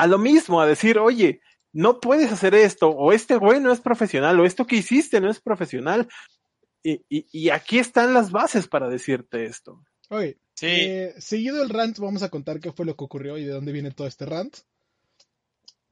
[0.00, 1.40] a lo mismo, a decir, oye,
[1.72, 5.30] no puedes hacer esto, o este güey no es profesional, o esto que hiciste no
[5.30, 6.08] es profesional.
[6.82, 9.82] Y, y, y aquí están las bases para decirte esto.
[10.08, 10.66] Oye, sí.
[10.66, 13.72] eh, seguido el rant, vamos a contar qué fue lo que ocurrió y de dónde
[13.72, 14.56] viene todo este rant.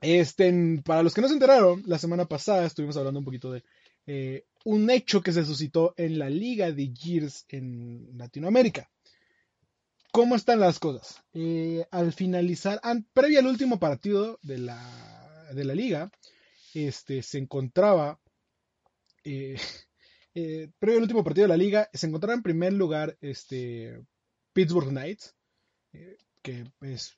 [0.00, 3.62] Este, para los que no se enteraron, la semana pasada estuvimos hablando un poquito de
[4.06, 8.90] eh, un hecho que se suscitó en la liga de Gears en Latinoamérica.
[10.18, 11.22] ¿Cómo están las cosas?
[11.32, 12.80] Eh, al finalizar,
[13.12, 16.10] previo al último partido de la, de la liga,
[16.74, 18.18] este, se encontraba,
[19.22, 19.54] eh,
[20.34, 24.02] eh, previo al último partido de la liga, se encontraba en primer lugar este,
[24.52, 25.36] Pittsburgh Knights,
[26.42, 27.16] que es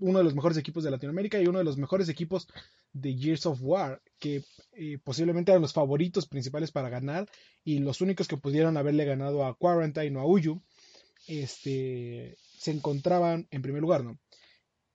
[0.00, 2.48] uno de los mejores equipos de Latinoamérica y uno de los mejores equipos
[2.94, 4.42] de Years of War, que
[5.04, 7.28] posiblemente eran los favoritos principales para ganar
[7.62, 10.62] y los únicos que pudieron haberle ganado a Quarantine o a Uyu
[11.28, 14.18] este, se encontraban en primer lugar, ¿no?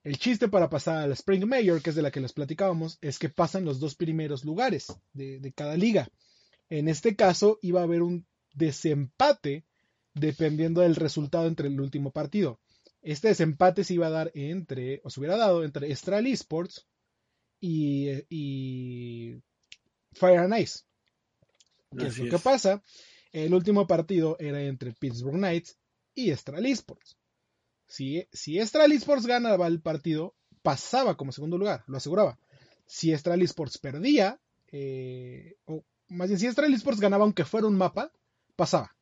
[0.04, 3.19] El chiste para pasar al Spring Mayor, que es de la que les platicábamos, es
[3.19, 6.10] que pasan los dos primeros lugares de, de cada liga.
[6.69, 9.63] En este caso iba a haber un desempate
[10.13, 12.60] dependiendo del resultado entre el último partido.
[13.02, 16.86] Este desempate se iba a dar entre, o se hubiera dado entre Estral Esports
[17.60, 19.42] y, y
[20.13, 20.81] Fire and Ice.
[21.98, 22.84] ¿Qué es lo que pasa?
[23.31, 25.77] El último partido era entre Pittsburgh Knights
[26.15, 27.17] y Estral Esports.
[27.87, 32.39] Si, si Estral Esports ganaba el partido, pasaba como segundo lugar, lo aseguraba.
[32.85, 34.39] Si Estral Esports perdía,
[34.71, 38.11] eh, o más bien si Estral Esports ganaba aunque fuera un mapa,
[38.55, 38.95] pasaba.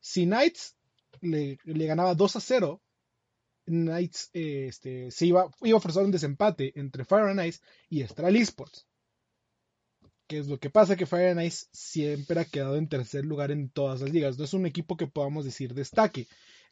[0.00, 0.76] Si Knights
[1.20, 2.82] le, ganaba 2 a 0,
[3.66, 7.54] Knights eh, este, se iba, iba a forzar un desempate entre Fire and
[7.88, 8.86] y Estral Esports.
[10.28, 10.96] ¿Qué es lo que pasa?
[10.96, 14.38] Que Fire and Ice siempre ha quedado en tercer lugar en todas las ligas.
[14.38, 16.28] No es un equipo que podamos decir destaque.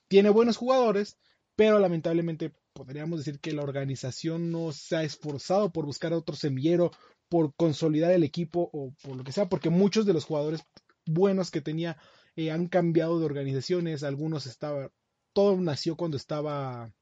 [0.09, 1.17] tiene buenos jugadores,
[1.57, 6.93] pero lamentablemente podríamos decir que la organización no se ha esforzado por buscar otro semillero,
[7.31, 10.61] por consolidar el equipo o por lo que sea, porque muchos de los jugadores
[11.07, 11.97] buenos que tenía
[12.37, 14.91] eh, han cambiado de organizaciones, algunos estaban,
[15.33, 16.93] todo nació cuando estaba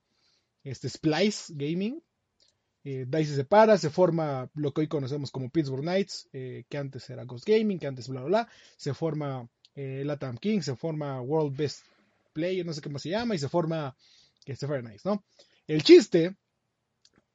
[0.62, 2.00] este Splice Gaming,
[2.84, 6.78] eh, Dice se separa, se forma lo que hoy conocemos como Pittsburgh Knights, eh, que
[6.78, 10.76] antes era Ghost Gaming, que antes bla bla bla, se forma eh, Latam King, se
[10.76, 11.86] forma World Best
[12.32, 13.96] Player, no sé más se llama, y se forma
[14.44, 15.24] Fire Nice, ¿no?
[15.66, 16.36] El chiste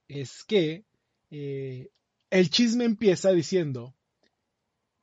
[0.07, 0.85] es que
[1.31, 1.89] eh,
[2.29, 3.95] el chisme empieza diciendo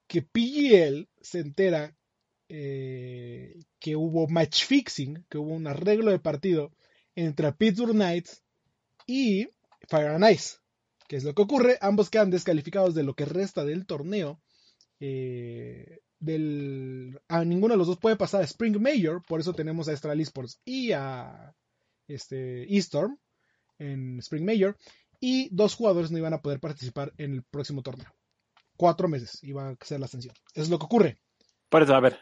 [0.07, 1.97] que PGL se entera
[2.49, 6.72] eh, que hubo match fixing, que hubo un arreglo de partido
[7.16, 8.42] entre Pittsburgh Knights
[9.07, 9.49] y
[9.89, 10.57] Fire and Ice.
[11.09, 11.78] ¿Qué es lo que ocurre?
[11.80, 14.41] Ambos quedan descalificados de lo que resta del torneo.
[14.99, 19.89] Eh, del, a ninguno de los dos puede pasar a Spring Major, por eso tenemos
[19.89, 21.55] a Astral Esports y a
[22.09, 22.66] este,
[23.78, 24.76] en Spring Major.
[25.20, 28.12] Y dos jugadores no iban a poder participar en el próximo torneo.
[28.76, 30.34] Cuatro meses iba a ser la ascensión.
[30.53, 31.18] Eso es lo que ocurre.
[31.70, 32.18] Por eso, a ver.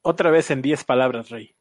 [0.00, 1.54] Otra vez en diez palabras, Rey.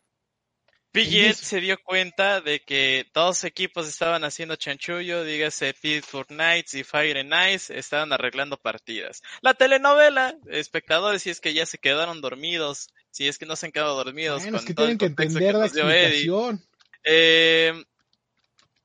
[0.94, 6.84] PGL se dio cuenta de que dos equipos estaban haciendo chanchullo, dígase Pittsburgh Knights y
[6.84, 9.24] Fire and Ice, estaban arreglando partidas.
[9.42, 13.66] La telenovela, espectadores, si es que ya se quedaron dormidos, si es que no se
[13.66, 14.44] han quedado dormidos.
[14.44, 16.64] Bueno, es que tienen que entender la explicación.
[17.04, 17.74] Eh,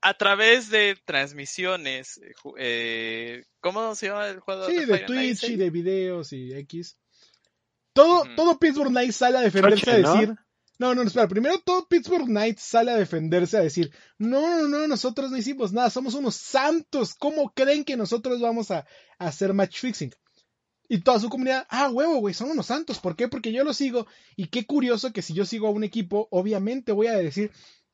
[0.01, 2.23] a través de transmisiones,
[2.57, 4.67] eh, ¿cómo se llama el juego?
[4.67, 6.97] Sí, de, de Twitch y de videos y X.
[7.93, 8.35] Todo, -huh.
[8.35, 10.29] todo Pittsburgh Knights sale a defenderse a decir...
[10.31, 10.48] ¿no?
[10.79, 11.27] No, no, espera.
[11.27, 15.73] Primero todo Pittsburgh Knights sale a defenderse a decir, no, no, no, nosotros no hicimos
[15.73, 17.15] nada, somos unos santos.
[17.15, 18.87] ¿Cómo creen que nosotros vamos a,
[19.19, 20.13] a hacer match fixing?
[20.89, 22.99] Y toda su comunidad, ah, huevo, güey, son unos santos.
[23.01, 23.29] ¿Por qué?
[23.29, 24.07] Porque yo lo sigo.
[24.37, 27.51] Y qué curioso que si yo sigo a un equipo, obviamente voy a decir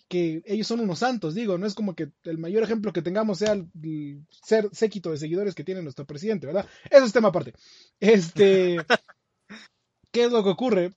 [0.08, 1.34] que ellos son unos santos.
[1.34, 5.10] Digo, no es como que el mayor ejemplo que tengamos sea el, el ser séquito
[5.10, 6.68] de seguidores que tiene nuestro presidente, ¿verdad?
[6.90, 7.54] Eso es tema aparte.
[7.98, 8.76] Este.
[10.12, 10.92] ¿Qué es lo que ocurre?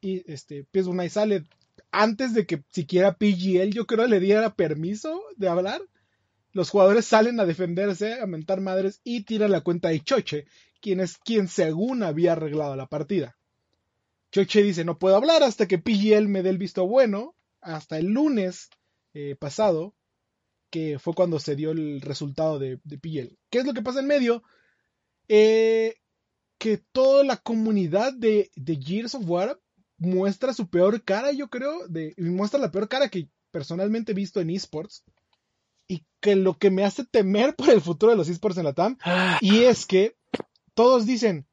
[0.00, 1.44] Y este Pittsburgh Knights sale
[1.90, 5.80] antes de que siquiera PGL yo creo le diera permiso de hablar.
[6.52, 10.46] Los jugadores salen a defenderse, a mentar madres y tiran la cuenta de Choche,
[10.80, 13.36] quien es quien según había arreglado la partida.
[14.32, 18.06] Choche dice no puedo hablar hasta que PGL me dé el visto bueno, hasta el
[18.06, 18.70] lunes
[19.14, 19.94] eh, pasado,
[20.70, 23.38] que fue cuando se dio el resultado de, de PGL.
[23.50, 24.42] ¿Qué es lo que pasa en medio?
[25.28, 25.96] Eh,
[26.58, 29.58] que toda la comunidad de, de Gears of War
[29.98, 34.40] muestra su peor cara, yo creo, de, muestra la peor cara que personalmente he visto
[34.40, 35.04] en esports
[35.86, 38.74] y que lo que me hace temer por el futuro de los esports en la
[38.74, 38.96] TAM
[39.40, 40.16] y es que
[40.74, 41.46] todos dicen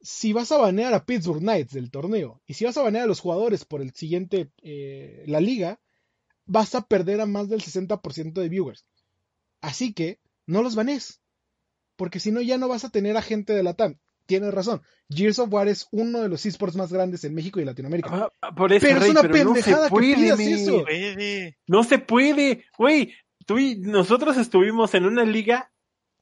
[0.00, 3.08] si vas a banear a Pittsburgh Knights del torneo y si vas a banear a
[3.08, 5.80] los jugadores por el siguiente eh, la liga
[6.44, 8.84] vas a perder a más del 60% de viewers.
[9.60, 11.20] Así que no los banees
[11.96, 13.98] porque si no ya no vas a tener a gente de la TAM
[14.32, 14.80] tienes razón.
[15.10, 18.30] Gears of War es uno de los esports más grandes en México y Latinoamérica.
[18.40, 20.84] Ah, por eso, pero Rey, es una pero pendejada no se puede, que pidas eso.
[21.66, 22.64] No se puede.
[22.78, 23.14] Güey,
[23.44, 25.70] tú y nosotros estuvimos en una liga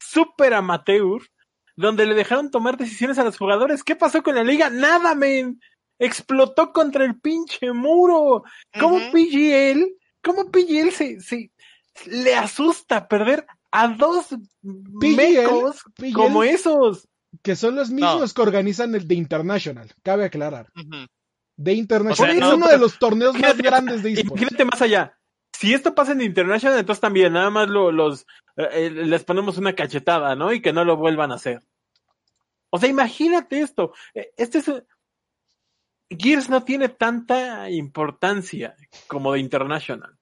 [0.00, 1.22] súper amateur
[1.76, 3.84] donde le dejaron tomar decisiones a los jugadores.
[3.84, 4.70] ¿Qué pasó con la liga?
[4.70, 5.60] Nada, men.
[6.00, 8.42] Explotó contra el pinche muro.
[8.76, 9.12] ¿Cómo Ujú.
[9.12, 9.84] PGL?
[10.20, 11.52] ¿Cómo PGL se, se
[12.06, 17.06] le asusta perder a dos mecos PGL como esos?
[17.42, 20.68] Que son los mismos que organizan el de International, cabe aclarar.
[20.76, 21.06] Ujú.
[21.56, 24.30] De International O sea, es no- uno de los torneos más grandes de esports.
[24.42, 25.16] Imagínate más allá.
[25.52, 28.22] Si esto pasa en International, entonces también nada más lo- los
[28.56, 30.52] eh, eh, les ponemos una cachetada, ¿no?
[30.52, 31.62] Y que no lo vuelvan a hacer.
[32.70, 33.92] O sea, imagínate esto.
[34.14, 34.70] Eh, Este es
[36.10, 38.74] Gears no tiene tanta importancia
[39.06, 40.16] como de International.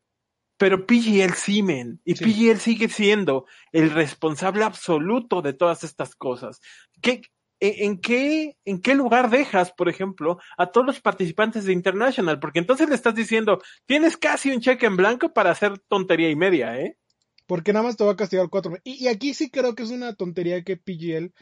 [0.58, 2.00] Pero PGL sí, men.
[2.04, 2.24] Y Sí.
[2.24, 6.60] PGL sigue siendo el responsable absoluto de todas estas cosas.
[7.00, 7.22] ¿Qué,
[7.60, 12.40] en, en qué, ¿En qué lugar dejas, por ejemplo, a todos los participantes de International?
[12.40, 16.36] Porque entonces le estás diciendo, tienes casi un cheque en blanco para hacer tontería y
[16.36, 16.98] media, ¿eh?
[17.46, 18.82] Porque nada más te va a castigar cuatro meses.
[18.84, 21.32] Y, y aquí sí creo que es una tontería que PGL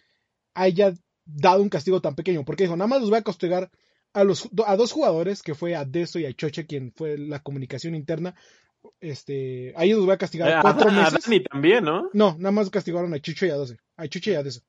[0.54, 0.92] haya
[1.24, 2.44] dado un castigo tan pequeño.
[2.44, 3.70] Porque dijo, nada más los voy a castigar
[4.12, 7.42] a, los, a dos jugadores, que fue a Deso y a Choche, quien fue la
[7.42, 8.34] comunicación interna.
[9.00, 11.24] Este, a ellos los voy a castigar A, cuatro a meses.
[11.24, 12.10] Dani también, ¿no?
[12.12, 13.78] No, nada más castigaron a Chucho y a Doce.
[13.96, 14.62] A Chucho y a Deso.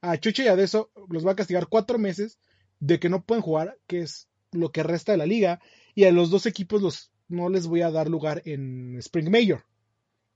[0.00, 2.38] A Chucho y a Deso los va a castigar cuatro meses
[2.78, 5.60] de que no pueden jugar, que es lo que resta de la liga.
[5.94, 9.64] Y a los dos equipos los, no les voy a dar lugar en Spring Major.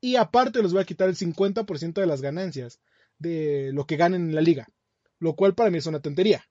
[0.01, 2.81] Y aparte les voy a quitar el 50% de las ganancias
[3.19, 4.67] de lo que ganen en la liga.
[5.19, 6.45] Lo cual para mí es una tontería.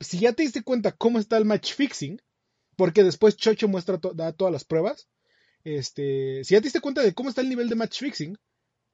[0.00, 2.20] Si ya te diste cuenta cómo está el match fixing,
[2.76, 5.08] porque después Chocho muestra to- da todas las pruebas.
[5.64, 8.36] Este, si ya te diste cuenta de cómo está el nivel de match fixing,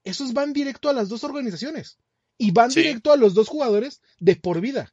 [0.04, 1.98] esos van directo a las dos organizaciones
[2.36, 2.80] y van Sí.
[2.80, 4.92] directo a los dos jugadores de por vida.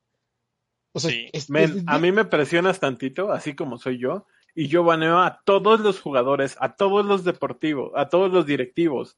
[0.93, 1.27] O sea, Sí.
[1.33, 5.19] es- Men, es- a mí me presionas tantito, así como soy yo, y yo baneo
[5.19, 9.17] a todos los jugadores, a todos los deportivos, a todos los directivos,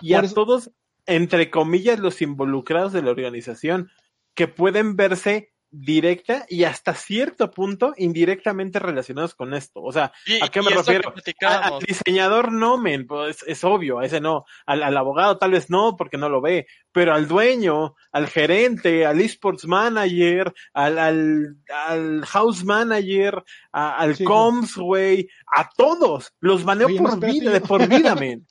[0.00, 0.70] y a eso- todos,
[1.06, 3.90] entre comillas, los involucrados de la organización,
[4.34, 9.82] que pueden verse directa y hasta cierto punto indirectamente relacionados con esto.
[9.82, 11.12] O sea, Y- ¿a qué me refiero?
[11.44, 14.44] A- al diseñador no, men, pues es obvio, a ese no.
[14.66, 19.04] Al, al abogado tal vez no, porque no lo ve, pero al dueño, al gerente,
[19.04, 21.56] al esports manager, al, al,
[21.86, 27.50] al house manager, a- al Sí, comms, güey, a todos, los baneo Oye, por vida,
[27.50, 28.46] de por vida, men.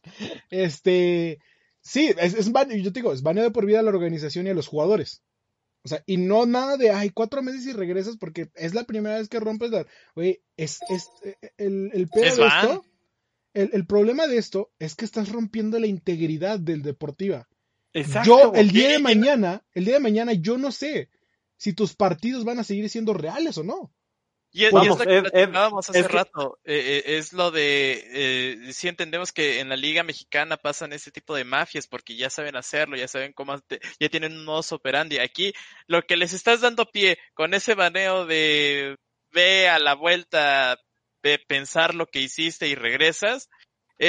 [0.50, 1.40] Este,
[1.82, 4.50] sí, es, es yo te digo, es baneo de por vida a la organización y
[4.50, 5.22] a los jugadores.
[5.84, 9.18] O sea, y no nada de, ay, cuatro meses y regresas porque es la primera
[9.18, 9.86] vez que rompes la...
[10.16, 12.86] Oye, es, es, eh, el, el pedo Es de esto,
[13.54, 17.50] el, el problema de esto es que estás rompiendo la integridad del deportiva.
[17.92, 18.30] Exacto.
[18.30, 21.10] Yo, el día de mañana, el día de mañana, yo no sé
[21.58, 23.94] si tus partidos van a seguir siendo reales o no.
[24.56, 26.60] Y, y Vamos, es lo que platicábamos hace es que- rato.
[26.64, 28.04] eh, eh, es lo de.
[28.14, 32.30] Eh, sí entendemos que en la Liga Mexicana pasan este tipo de mafias porque ya
[32.30, 33.60] saben hacerlo, ya saben cómo.
[33.62, 35.18] te- ya tienen un modus operandi.
[35.18, 35.54] Aquí
[35.88, 38.96] lo que les estás dando pie con ese baneo de.
[39.32, 40.78] Ve a la vuelta
[41.24, 43.50] de pensar lo que hiciste y regresas.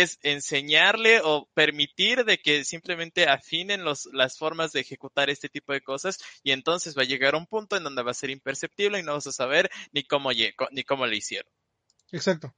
[0.03, 5.72] Es enseñarle o permitir de que simplemente afinen los, las formas de ejecutar este tipo
[5.72, 8.99] de cosas y entonces va a llegar un punto en donde va a ser imperceptible
[8.99, 11.51] y no vas a saber ni cómo, lle- co- ni cómo le hicieron.
[12.11, 12.55] Exacto.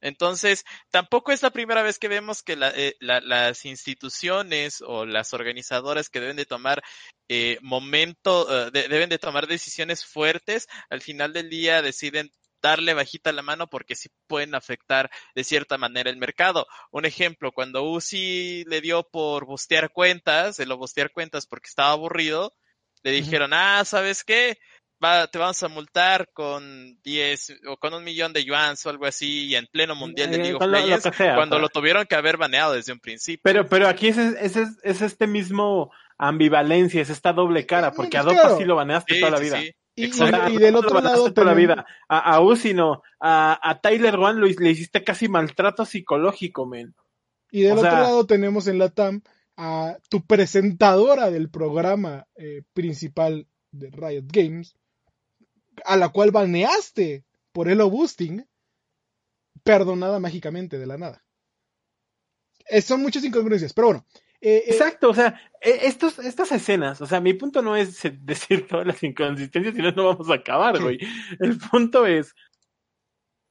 [0.00, 5.06] Entonces, tampoco es la primera vez que vemos que la- eh, la- las instituciones o
[5.06, 6.82] las organizadoras que deben de tomar
[7.28, 12.30] eh, momento, eh, de- deben de tomar decisiones fuertes, al final del día deciden
[12.64, 16.66] darle bajita la mano porque sí pueden afectar de cierta manera el mercado.
[16.90, 21.90] Un ejemplo, cuando UCI le dio por bustear cuentas, de lo bustear cuentas porque estaba
[21.92, 22.54] aburrido,
[23.02, 24.56] le dijeron, ah, ¿sabes qué?
[25.04, 29.04] Va, te vamos a multar con 10 o con un millón de yuans o algo
[29.04, 31.62] así y en pleno mundial de League of lo- lo Legends, que sea, cuando pues.
[31.62, 33.42] lo tuvieron que haber baneado desde un principio.
[33.44, 38.16] Pero, pero aquí es, es, es, es este mismo ambivalencia, es esta doble cara, porque
[38.16, 38.56] a Dopa claro.
[38.56, 39.60] sí lo baneaste Sí, toda la vida.
[39.60, 39.72] sí.
[39.96, 41.86] Y- del otro lado la vida.
[42.08, 46.94] A, a Uzi no, a, a Tyler One lo, le hiciste casi maltrato psicológico, men.
[47.50, 49.22] Y del O otro sea- lado tenemos en la TAM
[49.56, 54.74] a tu presentadora del programa eh, principal de Riot Games,
[55.84, 58.44] a la cual baneaste por Elo Boosting,
[59.62, 61.24] perdonada mágicamente de la nada.
[62.68, 64.06] Eh, son muchas incongruencias, pero bueno.
[64.44, 67.96] Eh, eh, Exacto, o sea, e- estos, estas escenas, o sea, mi punto no es
[67.96, 70.82] se- decir todas las inconsistencias, si no, no vamos a acabar, Sí.
[70.82, 70.98] güey.
[71.40, 72.34] El punto es,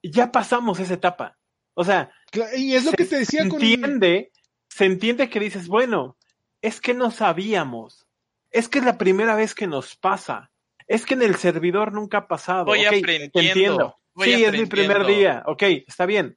[0.01, 1.37] ya pasamos esa etapa.
[1.75, 2.11] O sea,
[2.55, 3.53] y es lo se que te decía con...
[3.61, 4.31] entiende,
[4.69, 6.17] se entiende que dices, bueno,
[6.61, 8.05] es que no sabíamos,
[8.51, 10.51] es que es la primera vez que nos pasa,
[10.87, 12.65] es que en el servidor nunca ha pasado.
[12.65, 13.99] Voy te aprendiendo, entiendo.
[14.13, 16.35] voy sí, es mi primer día, ok, está bien,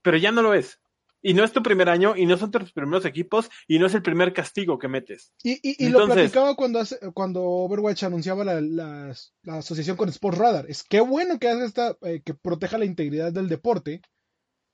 [0.00, 0.80] pero ya no lo es.
[1.22, 3.94] Y no es tu primer año, y no son tus primeros equipos, y no es
[3.94, 5.32] el primer castigo que metes.
[5.44, 9.14] Y, y, y lo platicaba cuando, hace, cuando Overwatch anunciaba la, la-
[9.44, 10.66] la asociación con Sports Radar.
[10.68, 14.02] Es que bueno que hace esta, eh, que proteja la integridad del deporte,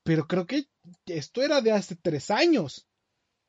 [0.05, 0.65] pero creo que
[1.07, 2.87] esto era de hace tres años.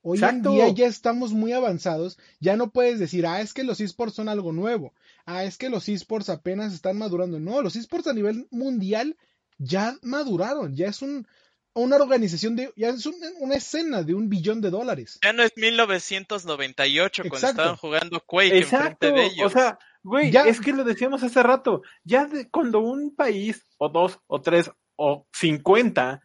[0.02, 0.50] Hoy Exacto.
[0.50, 4.16] en día ya estamos muy avanzados, ya no puedes decir, ah, es que los esports
[4.16, 4.94] son algo nuevo,
[5.26, 7.40] ah, es que los esports apenas están madurando.
[7.40, 9.18] No, los esports a nivel mundial
[9.58, 11.28] ya maduraron, ya es un,
[11.74, 15.20] una organización de, ya es un- una escena de un billón de dólares.
[15.24, 17.62] Ya no es 1998 cuando Exacto.
[17.62, 19.46] estaban jugando Quake Exacto, enfrente de ellos.
[19.46, 23.66] o sea, güey, Ya- es que lo decíamos hace rato, ya de- cuando un país,
[23.78, 26.22] o dos, o tres, o cincuenta,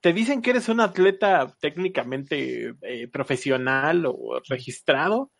[0.00, 5.30] te dicen que eres un atleta técnicamente eh, profesional o registrado,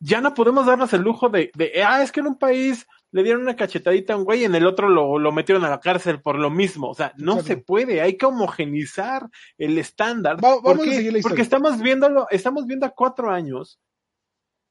[0.00, 3.22] ya no podemos darnos el lujo de, de, ah, es que en un país le
[3.22, 5.80] dieron una cachetadita a un güey y en el otro lo, lo metieron a la
[5.80, 6.90] cárcel por lo mismo.
[6.90, 7.46] O sea, no Exacto.
[7.48, 10.36] se puede, hay que homogenizar el estándar.
[10.36, 11.22] Va- vamos porque, a seguir la historia.
[11.22, 13.80] porque estamos viéndolo, estamos viendo a cuatro años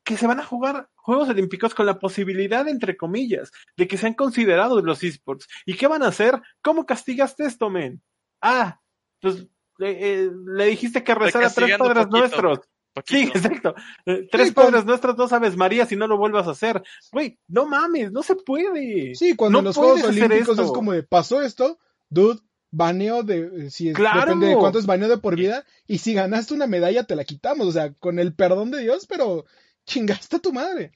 [0.03, 4.13] que se van a jugar Juegos Olímpicos con la posibilidad, entre comillas, de que sean
[4.13, 5.47] considerados los esports.
[5.65, 6.39] ¿Y qué van a hacer?
[6.61, 8.01] ¿Cómo castigaste esto, men?
[8.41, 8.79] Ah,
[9.19, 9.47] pues
[9.79, 12.19] le, eh, le dijiste que rezara tres castigando padres poquito.
[12.19, 12.69] nuestros.
[13.05, 13.75] Sí, exacto.
[14.05, 16.81] Eh, Tres Sí, con- padres nuestros, no sabes María si no lo vuelvas a hacer.
[17.11, 19.13] Güey, no mames, no se puede.
[19.15, 21.77] Sí, cuando No en los Juegos Olímpicos es como de, pasó esto,
[22.09, 22.39] dude,
[22.71, 24.21] baneo de, si es- Claro.
[24.21, 27.23] depende de cuánto es baneo de por vida, y si ganaste una medalla te la
[27.23, 29.45] quitamos, o sea, con el perdón de Dios, pero
[29.85, 30.91] chingaste a tu madre.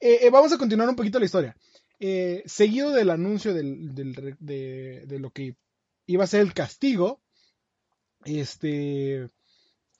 [0.00, 1.56] Eh, eh, vamos a continuar un poquito la historia.
[2.02, 5.54] eh, seguido del anuncio del, del re- de, de lo que
[6.06, 7.20] iba a ser el castigo,
[8.24, 9.28] este,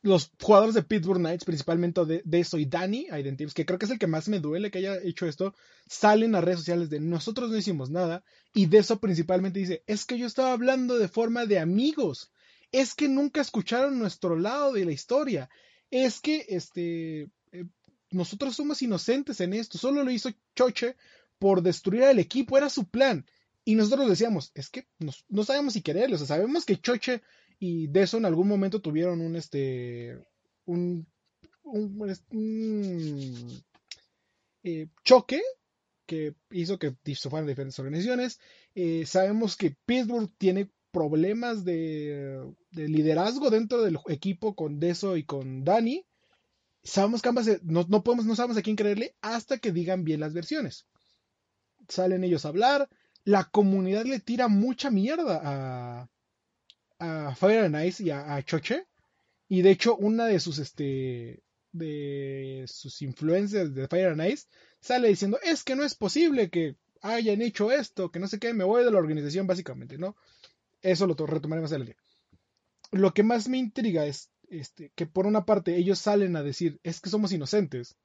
[0.03, 3.93] los jugadores de Pittsburgh Knights, principalmente de, eso y Danny Identives, que creo que es
[3.93, 5.55] el que más me duele que haya hecho esto,
[5.87, 8.25] salen a redes sociales de nosotros no hicimos nada,
[8.55, 12.31] y de eso principalmente dice, es que yo estaba hablando de forma de amigos,
[12.73, 15.51] es que nunca escucharon nuestro lado de la historia,
[15.91, 17.67] es que este, eh,
[18.11, 20.97] nosotros somos inocentes en esto, solo lo hizo Choche
[21.39, 23.27] por destruir al equipo, era su plan.
[23.65, 24.87] Y nosotros decíamos, es que
[25.29, 27.23] no sabemos si quererlo, o sea, sabemos que Choche
[27.61, 30.19] y de eso en algún momento tuvieron un este
[30.65, 31.07] un,
[31.63, 33.63] un,
[34.65, 35.43] eh, choque
[36.07, 38.41] que hizo que se fueran diferentes organizaciones.
[38.75, 45.25] Eh, sabemos que Pittsburgh tiene problemas de, de liderazgo dentro del equipo con Deso y
[45.25, 46.05] con Dani.
[46.83, 50.21] Sabemos que ambas no, no podemos, no sabemos a quién creerle hasta que digan bien
[50.21, 50.87] las versiones.
[51.89, 52.89] Salen ellos a hablar.
[53.25, 56.09] La comunidad le tira mucha mierda a,
[57.01, 58.87] a Fire and Ice y a, Choche.
[59.49, 61.43] Y de hecho, una de sus este
[61.73, 64.47] de sus influencers de Fire and Ice
[64.81, 68.55] sale diciendo es que no es posible que hayan hecho esto, que no sé qué,
[68.55, 70.17] me voy de la organización básicamente, ¿no?
[70.83, 71.97] Eso lo to- retomaremos adelante.
[72.93, 76.81] Lo que más me intriga es este, que por una parte ellos salen a decir
[76.85, 77.97] es que somos inocentes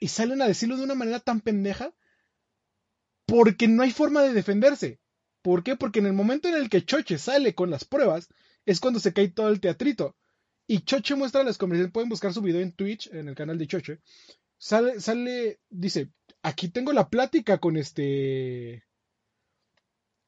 [0.00, 1.94] y salen a decirlo de una manera tan pendeja
[3.26, 5.00] porque no hay forma de defenderse.
[5.42, 5.76] ¿Por qué?
[5.76, 8.28] Porque en el momento en el que Choche sale con las pruebas,
[8.64, 10.16] es cuando se cae todo el teatrito.
[10.66, 13.66] Y Choche muestra las conversaciones, pueden buscar su video en Twitch, en el canal de
[13.66, 13.98] Choche.
[14.58, 16.10] Sale, sale, dice,
[16.42, 18.84] aquí tengo la plática con este...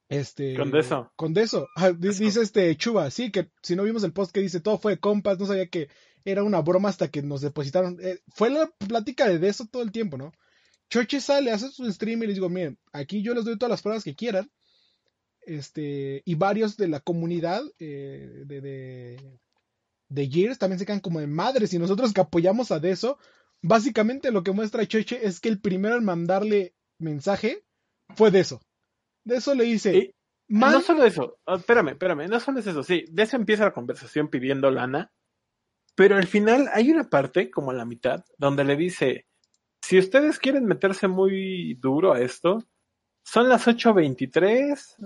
[0.09, 0.55] Este...
[0.55, 1.13] Con Deso.
[1.17, 1.69] Con Deso.
[1.77, 4.93] Ah, dice este Chuba, sí, que si no vimos el post que dice, todo fue
[4.93, 5.89] de compas, no sabía que
[6.25, 7.99] era una broma hasta que nos depositaron.
[8.03, 10.33] Eh, fue la plática de Deso todo el tiempo, ¿no?
[10.91, 13.83] Choche sale, hace su stream y les digo, miren, aquí yo les doy todas las
[13.83, 14.51] pruebas que quieran.
[15.47, 19.39] Este, y varios de la comunidad eh, de, de,
[20.09, 23.19] de Gears también se quedan como de madres y nosotros que apoyamos a Deso,
[23.63, 27.65] básicamente lo que muestra Choche es que el primero en mandarle mensaje
[28.17, 28.61] fue Deso.
[29.25, 30.15] Deso le dice, Y-
[30.49, 33.65] "Man, No solo eso, ah, espérame, espérame, no solo es eso, sí, de eso empieza
[33.65, 35.11] la conversación pidiendo lana,
[35.95, 39.27] pero al final hay una parte, como a la mitad, donde le dice,
[39.83, 42.65] si ustedes quieren meterse muy duro a esto,
[43.25, 44.97] son las 8.23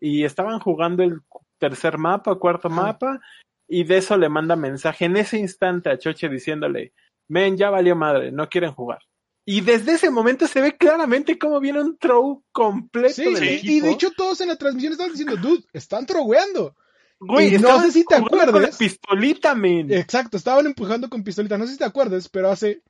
[0.00, 1.20] y estaban jugando el
[1.58, 3.20] tercer mapa, cuarto mapa,
[3.68, 6.92] y de eso le manda mensaje en ese instante a Choche diciéndole,
[7.28, 8.98] men, ya valió madre, no quieren jugar.
[9.46, 13.80] Y desde ese momento se ve claramente cómo viene un throw completo Sí, del y-
[13.80, 16.74] de hecho todos en la transmisión estaban diciendo, dude, están trogueando.
[17.20, 19.92] Güey, no sé si te jugando con la pistolita, men.
[19.92, 21.56] Exacto, estaban empujando con pistolita.
[21.58, 22.82] No sé si te acuerdas, pero hace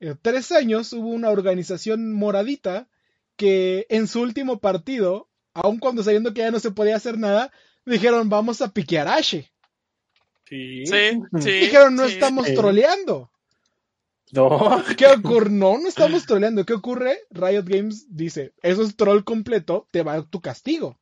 [0.00, 2.88] eh, tres años hubo una organización moradita
[3.36, 7.52] que en su último partido, aun cuando sabiendo que ya no se podía hacer nada,
[7.84, 9.50] dijeron vamos a piquear a Ashe.
[10.46, 10.84] Sí.
[10.86, 11.22] Sí.
[11.32, 12.14] Dijeron no sí.
[12.14, 12.54] estamos sí.
[12.54, 13.30] troleando.
[14.32, 14.82] No.
[14.96, 15.50] ¿Qué ocurre?
[15.50, 16.64] No, no estamos troleando.
[16.64, 17.18] ¿Qué ocurre?
[17.30, 20.98] Riot Games dice, eso es troll completo, te va tu castigo.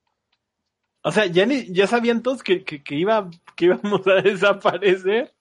[1.03, 5.33] O sea, ya, ni, ya sabían todos que, que, que, iba, que íbamos a desaparecer.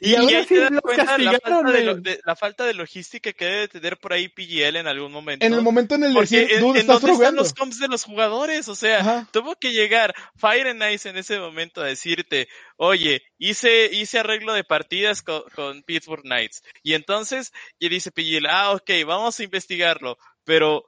[0.00, 2.64] Y, Y te das lo cuenta de la, castigaron, falta de, lo- de- la falta
[2.64, 5.44] de logística que debe tener por ahí PGL en algún momento.
[5.44, 7.88] En el momento en el Porque decir, en, en estás dónde están los comps de
[7.88, 9.28] los jugadores, o sea, Ajá.
[9.30, 14.54] tuvo que llegar Fire and Ice en ese momento a decirte, oye, hice, hice arreglo
[14.54, 16.62] de partidas con, con Pittsburgh Knights.
[16.82, 20.84] Y entonces, y dice PGL, ah, ok, vamos a investigarlo, pero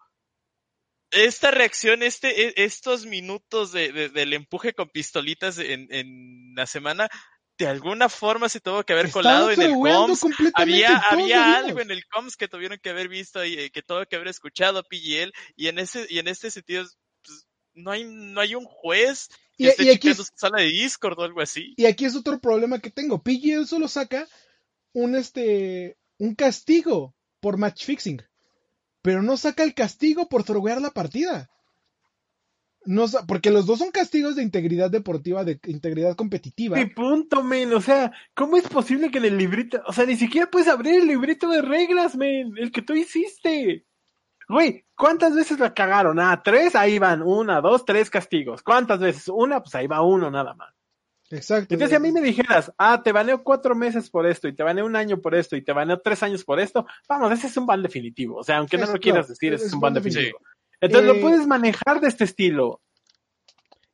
[1.11, 6.65] esta reacción, este, e- estos minutos de, de- del empuje con pistolitas en, en la
[6.67, 7.09] semana,
[7.59, 10.24] de alguna forma se tuvo que haber colado en el comms.
[10.55, 14.05] Había, había algo en el comms que tuvieron que haber visto y eh, que tuvo
[14.07, 16.84] que haber escuchado PGL y en ese, y en este sentido,
[17.24, 20.59] pues, no hay, no hay un juez que Y- esté y aquí es- su sala
[20.61, 21.74] de Discord o algo así.
[21.76, 23.22] Y aquí es otro problema que tengo.
[23.22, 24.26] PGL solo saca
[24.92, 28.22] un este un castigo por match fixing,
[29.03, 31.50] pero no saca el castigo por throwear la partida.
[32.85, 36.76] No, porque los dos son castigos de integridad deportiva, de integridad competitiva.
[36.76, 37.72] Mi punto, men.
[37.74, 41.01] O sea, ¿cómo es posible que en el librito, o sea, ni siquiera puedes abrir
[41.01, 43.87] el librito de reglas, men, el que tú hiciste?
[44.49, 46.18] Güey, ¿cuántas veces la cagaron?
[46.18, 48.62] Ah, tres, ahí van, una, dos, tres castigos.
[48.62, 49.28] ¿Cuántas veces?
[49.28, 50.74] Una, pues ahí va uno nada más.
[51.30, 51.72] Exacto.
[51.72, 54.62] Entonces, si a mí me dijeras, ah, te baneo cuatro meses por esto, y te
[54.62, 57.57] baneo un año por esto, y te baneo tres años por esto, vamos, ese es
[57.57, 58.37] un ban definitivo.
[58.37, 60.39] O sea, aunque no Es- lo quieras decir, es ese es un ban ban definitivo.
[60.39, 60.51] definitivo.
[60.83, 62.83] Entonces Eh, lo puedes manejar de este estilo.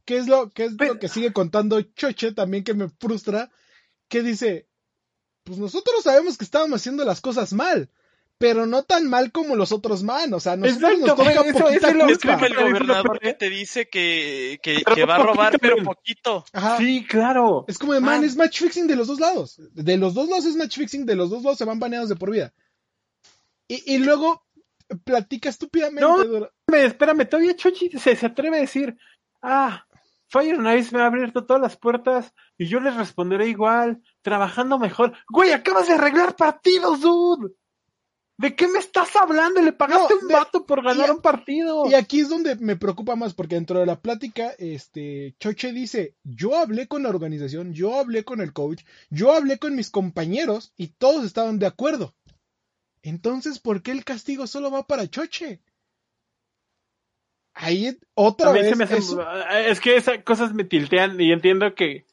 [0.05, 3.51] ¿Qué es lo, qué es Pero- lo que sigue contando Choche también que me frustra?
[4.09, 4.67] Que dice,
[5.45, 7.91] pues nosotros sabemos que estábamos haciendo las cosas mal,
[8.39, 10.33] pero no tan mal como los otros man.
[10.33, 12.35] O sea, nosotros Exacto, nos toca güey, eso- poquita eso es lo- Es culpa.
[12.35, 15.77] como el gobernador que te dice que, que, Pero que va a poquito, robar, pero
[15.85, 16.45] poquito.
[16.55, 16.79] Ajá.
[16.79, 17.67] Sí, claro.
[17.69, 18.27] Es como de man, Ah.
[18.27, 19.61] es match fixing de los dos lados.
[19.75, 22.17] De los dos lados es match fixing, de los dos lados se van baneados de
[22.17, 22.55] por vida.
[23.69, 24.43] Y, y luego
[25.05, 26.01] platica estúpidamente.
[26.03, 26.21] No.
[26.23, 28.97] Espérame, espérame, todavía Chochi se, se atreve a decir,
[29.43, 29.85] ah,
[30.29, 34.79] Fire and Ice me ha abierto todas las puertas y yo les responderé igual, trabajando
[34.79, 35.13] mejor.
[35.29, 37.55] Güey, acabas de arreglar partidos, dude.
[38.41, 39.61] ¿De qué me estás hablando?
[39.61, 41.87] Le pagaste No, un de- vato por ganar y- un partido.
[41.91, 46.15] Y aquí es donde me preocupa más, porque dentro de la plática, este, Choche dice,
[46.23, 50.73] yo hablé con la organización, yo hablé con el coach, yo hablé con mis compañeros
[50.77, 52.15] y todos estaban de acuerdo.
[53.09, 55.61] Entonces, ¿por qué el castigo solo va para Choche?
[57.55, 62.07] Ahí otra vez me hace- eso- Es que esas cosas me tiltean y entiendo que,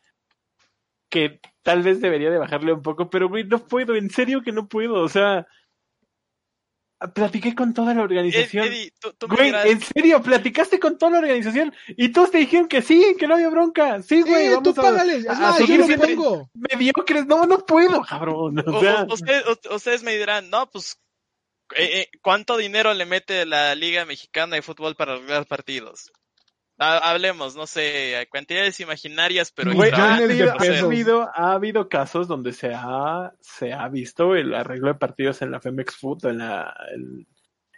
[1.10, 4.52] que tal vez debería de bajarle un poco, pero güey, no puedo, en serio que
[4.52, 5.46] no puedo, o sea,
[7.14, 8.68] platiqué con toda la organización.
[8.68, 12.38] Eddie, tú, tú me Güey, en serio, platicaste con toda la organización y todos te
[12.40, 14.02] dijeron que sí, que no había bronca.
[14.02, 16.50] Sí, güey, Eh, vamos tú a, págales, es a más, yo seguir lo pongo.
[16.54, 17.26] mediocres.
[17.26, 18.60] No, no puedo, cabrón.
[18.66, 20.98] O o- sea, o- usted- o- ustedes me dirán, no, pues,
[21.76, 26.12] eh, eh, ¿cuánto dinero le mete la Liga Mexicana de Fútbol para arreglar partidos?
[26.78, 30.58] Ha- hablemos, no sé, cantidades imaginarias, pero Güey, ha, habido, ha
[30.88, 35.52] habido- ha habido casos donde se ha, se ha visto el arreglo de partidos en
[35.52, 37.26] la Femex Foot, en la, en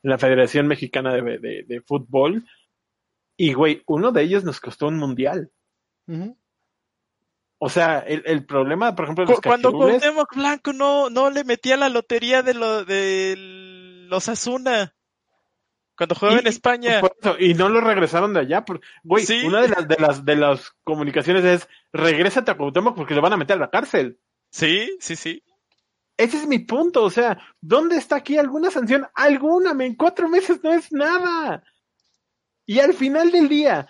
[0.02, 2.44] la Federación Mexicana de, de- de Fútbol.
[3.38, 5.52] Y, güey, uno de ellos nos costó un mundial.
[7.60, 11.30] O sea, el, el problema, por ejemplo, de los Cu- Cuando Cuauhtémoc Blanco no, no
[11.30, 13.36] le metía la lotería de, lo, de
[14.10, 14.96] los Asuna.
[15.98, 17.00] Cuando jugaba Y- en España.
[17.00, 18.64] Eso, y no lo regresaron de allá.
[18.64, 19.42] por- Güey, Sí.
[19.46, 23.34] una de las, de las de las comunicaciones es regrésate a Cuauhtémoc porque lo van
[23.34, 24.20] a meter a la cárcel.
[24.52, 25.44] Sí, sí, sí.
[26.18, 29.08] Ese es mi punto, o sea, ¿dónde está aquí alguna sanción?
[29.14, 31.64] Alguna, men, cuatro meses no es nada.
[32.66, 33.88] Y al final del día,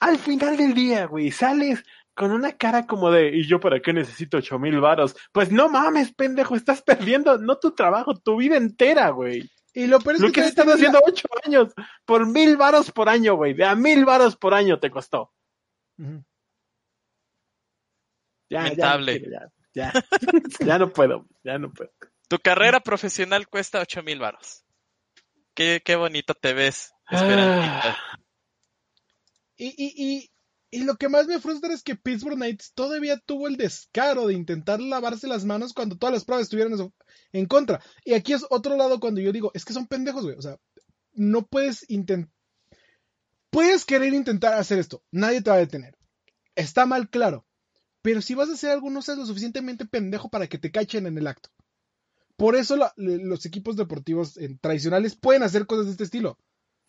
[0.00, 1.84] al final del día, güey, sales
[2.14, 5.14] con una cara como de, ¿y yo para qué necesito ocho mil varos?
[5.32, 9.48] Pues no mames, pendejo, estás perdiendo no tu trabajo, tu vida entera, güey.
[9.72, 11.72] Y lo peor es que tiene la- haciendo ocho años,
[12.04, 15.32] por mil varos por año, güey, de a mil varos por año te costó.
[15.96, 16.22] Ya,
[18.48, 19.20] Lamentable.
[19.20, 20.04] ya, ya, ya,
[20.66, 21.92] ya no puedo, ya no puedo.
[22.28, 24.64] Tu carrera profesional cuesta ocho mil varos.
[25.54, 27.16] Qué, qué bonito te ves, Ah.
[27.16, 27.96] Esperantita.
[29.56, 30.29] Y, y, y,
[30.70, 34.34] y lo que más me frustra es que Pittsburgh Knights todavía tuvo el descaro de
[34.34, 36.92] intentar lavarse las manos cuando todas las pruebas estuvieron
[37.32, 37.82] en contra.
[38.04, 40.36] Y aquí es otro lado cuando yo digo, es que son pendejos, güey.
[40.36, 40.58] O sea,
[41.12, 42.32] no puedes intentar...
[43.50, 45.02] Puedes querer intentar hacer esto.
[45.10, 45.96] Nadie te va a detener.
[46.54, 47.44] Está mal, claro.
[48.00, 51.06] Pero si vas a hacer algo, no seas lo suficientemente pendejo para que te cachen
[51.06, 51.50] en el acto.
[52.36, 56.38] Por eso los equipos deportivos eh, tradicionales pueden hacer cosas de este estilo.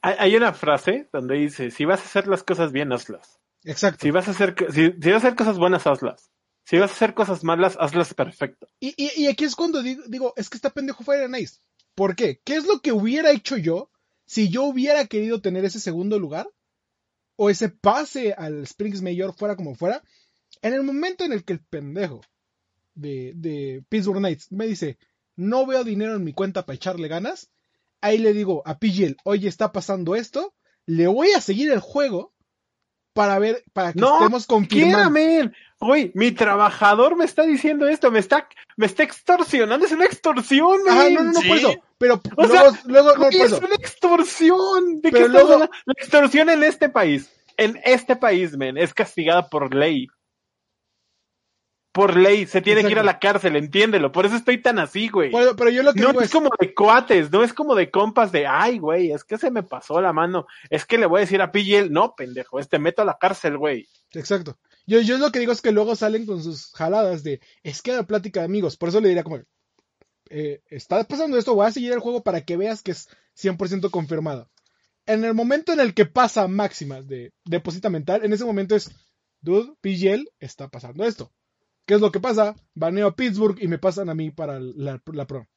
[0.03, 3.40] Hay una frase donde dice, si vas a hacer las cosas bien, hazlas.
[3.63, 3.99] Exacto.
[4.01, 6.31] Si vas a hacer, si, si vas a hacer cosas buenas, hazlas.
[6.63, 8.67] Si vas a hacer cosas malas, hazlas perfecto.
[8.79, 11.59] Y, y, y aquí es cuando digo, digo, es que está pendejo Fire and Ice.
[11.95, 12.39] ¿Por qué?
[12.43, 13.89] ¿Qué es lo que hubiera hecho yo
[14.25, 16.49] si yo hubiera querido tener ese segundo lugar?
[17.35, 20.03] O ese pase al Springs Mayor fuera como fuera.
[20.61, 22.21] En el momento en el que el pendejo
[22.93, 24.97] de, de Pittsburgh Knights me dice,
[25.35, 27.49] no veo dinero en mi cuenta para echarle ganas,
[27.99, 30.53] ahí le digo a PGL, oye, está pasando esto,
[30.85, 32.33] le voy a seguir el juego
[33.13, 35.11] para ver, para que No, estemos confirmando.
[35.13, 38.47] Quiérame, güey, mi trabajador me está diciendo esto, me está,
[38.77, 41.13] me está extorsionando, es una extorsión, men.
[41.13, 41.47] no, no, no, Sí.
[41.47, 41.73] por eso.
[41.97, 43.57] Pero O luego, sea, luego, no, Güey, por es eso.
[43.65, 45.01] una extorsión.
[45.01, 45.73] ¿De Pero qué estás luego- hablando?
[45.85, 50.07] La extorsión en este país, en este país, men, es castigada por ley.
[51.91, 54.13] Por ley, se tiene que ir a la cárcel, entiéndelo.
[54.13, 55.29] Por eso estoy tan así, güey.
[55.29, 57.75] Por- pero yo lo que No digo es es, como de cuates, no es como
[57.75, 60.47] de compas de, ay, güey, es que se me pasó la mano.
[60.69, 63.57] Es que le voy a decir a PGL, no, pendejo, este meto a la cárcel,
[63.57, 63.87] güey.
[64.13, 64.57] exacto.
[64.87, 67.91] Yo, yo lo que digo es que luego salen con sus jaladas de, es que
[67.93, 68.77] la plática de amigos.
[68.77, 69.39] Por eso le diría como,
[70.29, 73.91] eh, está pasando esto, voy a seguir el juego para que veas que es 100%
[73.91, 74.49] confirmado.
[75.05, 78.91] En el momento en el que pasa máximas de deposita mental, en ese momento es,
[79.41, 81.31] dude, PGL, está pasando esto.
[81.91, 82.55] ¿Qué es lo que pasa?
[82.73, 85.49] Baneo a Pittsburgh y me pasan a mí para la, la pro.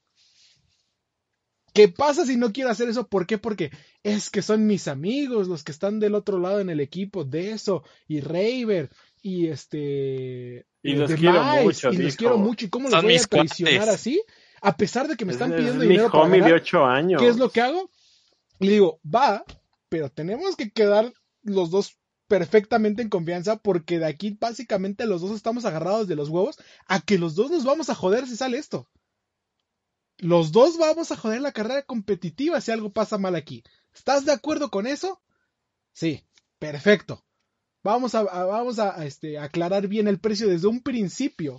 [1.72, 3.06] ¿Qué pasa si no quiero hacer eso?
[3.06, 3.38] ¿Por qué?
[3.38, 3.70] Porque
[4.02, 7.52] es que son mis amigos los que están del otro lado en el equipo de
[7.52, 8.90] eso, y Raver,
[9.22, 10.66] y este.
[10.82, 12.66] Y eh, los quiero mucho, Y los quiero mucho.
[12.66, 13.94] ¿Y cómo los voy a traicionar cuates.
[13.94, 14.20] así?
[14.60, 16.60] A pesar de que me están Es- pidiendo es mi dinero para homie de ganar,
[16.60, 17.22] ocho años.
[17.22, 17.88] ¿qué es lo que hago?
[18.58, 19.44] Le digo, va,
[19.88, 21.12] pero tenemos que quedar
[21.44, 21.96] los dos
[22.38, 27.00] perfectamente en confianza porque de aquí básicamente los dos estamos agarrados de los huevos a
[27.00, 28.88] que los dos nos vamos a joder si sale esto.
[30.18, 33.62] los dos vamos a joder la carrera competitiva si algo pasa mal aquí.
[33.94, 35.20] ¿Estás de acuerdo con eso?
[35.92, 36.24] Sí,
[36.58, 37.24] perfecto.
[37.84, 41.58] Vamos a, a- vamos a, este, aclarar bien el precio desde un principio.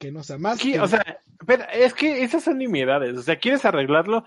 [0.00, 0.58] Que no sea más.
[0.60, 1.04] Sí, que- o sea,
[1.46, 3.16] pero es que esas son nimiedades.
[3.18, 4.24] O sea, ¿quieres arreglarlo?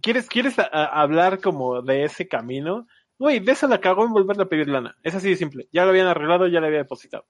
[0.00, 0.64] ¿Quieres, quieres a-
[1.02, 2.86] hablar como de ese camino?
[3.18, 4.96] Güey, de eso la cagó en volverle a pedir lana.
[5.02, 5.68] Es así de simple.
[5.72, 7.26] Ya lo habían arreglado, ya le había depositado.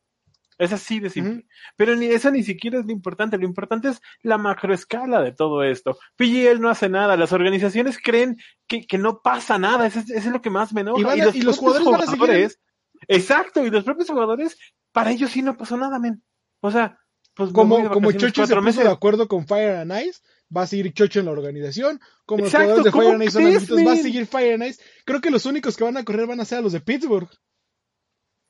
[0.57, 1.47] Es así de simple.
[1.77, 3.37] Pero ni eso ni siquiera es lo importante.
[3.39, 5.99] Lo importante es la macroescala de todo esto.
[6.17, 7.17] PGL no hace nada.
[7.17, 8.37] Las organizaciones creen
[8.69, 9.87] que, que no pasa nada.
[9.87, 11.17] Eso es, eso es lo que más me enoja.
[11.17, 12.61] Y y los propios jugadores van a seguir en- jugadores-
[13.09, 13.67] Exacto.
[13.67, 14.57] Y los propios jugadores,
[14.93, 16.23] para ellos sí no pasó nada, men.
[16.61, 16.99] O sea,
[17.35, 18.85] pues como, como Chocho se puso meses.
[18.85, 20.21] de acuerdo con Fire and Ice,
[20.57, 22.01] va a seguir Chocho en la organización.
[22.27, 24.55] Como Exacto, los jugadores de ¿cómo Fire and Ice son amiguitos, va a seguir Fire
[24.55, 24.83] and Ice.
[25.05, 27.29] Creo que los únicos que van a correr van a ser a los de Pittsburgh.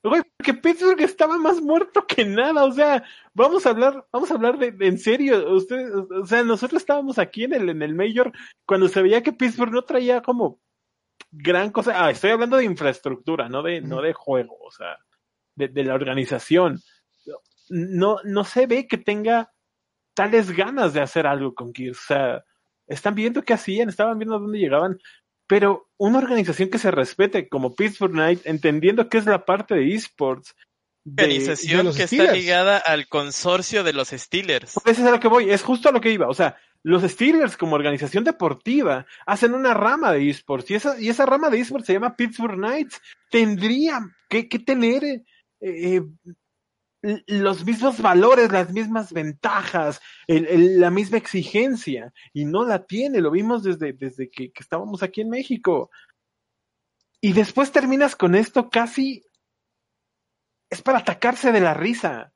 [0.03, 3.03] Güey, porque Pittsburgh estaba más muerto que nada, o sea,
[3.33, 7.17] vamos a hablar, vamos a hablar de, de- en serio, ustedes, o sea, nosotros estábamos
[7.17, 8.31] aquí en el, en el Major
[8.67, 10.59] cuando se veía que Pittsburgh no traía como
[11.31, 14.95] gran cosa, ah, estoy hablando de infraestructura, no de, no de juego, o sea,
[15.55, 16.79] de, de la organización.
[17.69, 19.54] No, no se ve que tenga
[20.15, 22.43] tales ganas de hacer algo con Gears, o sea,
[22.87, 24.99] están viendo qué hacían, estaban viendo a dónde llegaban,
[25.47, 29.93] pero una organización que se respete como Pittsburgh Knight, entendiendo que es la parte de
[29.93, 30.55] esports,
[31.03, 32.37] de, Organización de los que está Steelers.
[32.37, 34.73] ligada al consorcio de los Steelers.
[34.83, 36.27] Pues eso es a lo que voy, es justo a lo que iba.
[36.27, 41.09] O sea, los Steelers como organización deportiva hacen una rama de esports y esa, y
[41.09, 42.99] esa rama de esports se llama Pittsburgh Knights.
[43.29, 45.23] Tendrían que, que tener eh,
[45.61, 46.01] eh,
[47.27, 53.21] los mismos valores, las mismas ventajas, el- el- la misma exigencia y no la tiene.
[53.21, 55.91] Lo vimos desde, desde que, que estábamos aquí en México.
[57.21, 59.23] Y después terminas con esto casi...
[60.69, 62.33] Es para atacarse de la risa.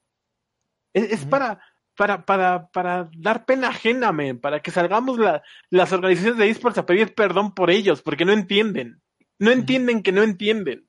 [0.94, 1.62] Es, para,
[1.96, 6.78] para, para, para dar pena ajena, men, para que salgamos la- las organizaciones de esports
[6.78, 9.02] a pedir perdón por ellos, porque no entienden.
[9.40, 10.89] No entienden que no entienden.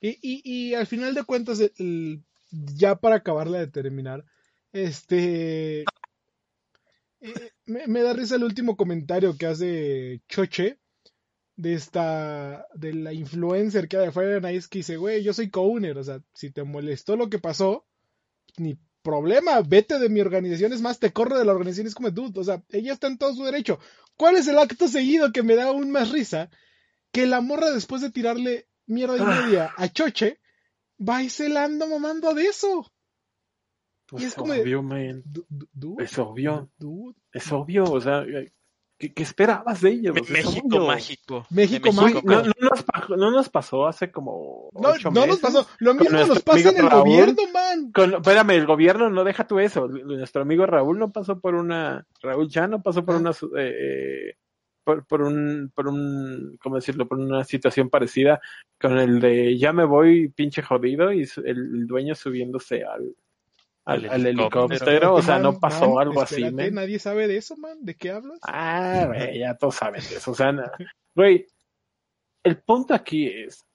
[0.00, 1.60] Y, al final de cuentas,
[2.50, 4.24] ya para acabarla de terminar,
[4.72, 5.84] este.
[7.20, 10.78] eh, me, da risa el último comentario que hace Choche
[11.56, 12.66] de esta.
[12.74, 15.98] de la influencer que hay de Fire and Ice que dice, güey, yo soy co-owner,
[15.98, 17.86] o sea, si te molestó lo que pasó,
[18.56, 22.10] ni problema, vete de mi organización, es más, te corro de la organización, es como
[22.10, 23.78] dude, o sea, ella está en todo su derecho.
[24.16, 26.50] ¿Cuál es el acto seguido que me da aún más risa?
[27.12, 29.42] Que la morra después de tirarle mierda y Ah.
[29.46, 30.38] media a Choche,
[31.00, 32.86] va y se la anda mamando de eso.
[34.06, 35.22] Pues Y es como de- obvio, man.
[35.98, 36.70] Es obvio.
[36.78, 37.16] dude.
[37.32, 37.84] Es obvio.
[37.84, 38.24] O sea,
[38.98, 40.16] ¿qué, qué esperabas de ellos?
[40.28, 40.86] México obvio.
[40.88, 41.46] mágico.
[41.50, 42.22] México mágico.
[42.24, 44.68] no, no nos pasó, no nos pasó hace como.
[44.72, 45.64] No, ocho no nos pasó.
[45.78, 47.04] Lo mismo nos pasa en el Raúl.
[47.04, 47.92] gobierno, man.
[47.92, 49.86] Con- espérame, el gobierno no deja tú eso.
[49.86, 52.04] Nuestro amigo Raúl no pasó por una.
[52.20, 53.18] Raúl ya no pasó por Ah.
[53.18, 53.30] una.
[53.30, 54.34] eh, eh,
[54.90, 55.70] por, por un.
[55.74, 56.58] Por un.
[56.62, 57.06] ¿Cómo decirlo?
[57.06, 58.40] Por una situación parecida
[58.80, 63.14] con el de ya me voy pinche jodido y el, el dueño subiéndose al.
[63.86, 65.14] Al, Al al helicóptero.
[65.14, 66.74] o sea, Man, no pasó man, algo así, men.
[66.74, 67.78] Nadie sabe de eso, man.
[67.80, 68.38] ¿De qué hablas?
[68.42, 70.32] Ah, güey, ya todos saben de eso.
[70.32, 70.54] O sea,
[71.14, 71.46] güey,
[72.44, 73.66] el punto aquí es,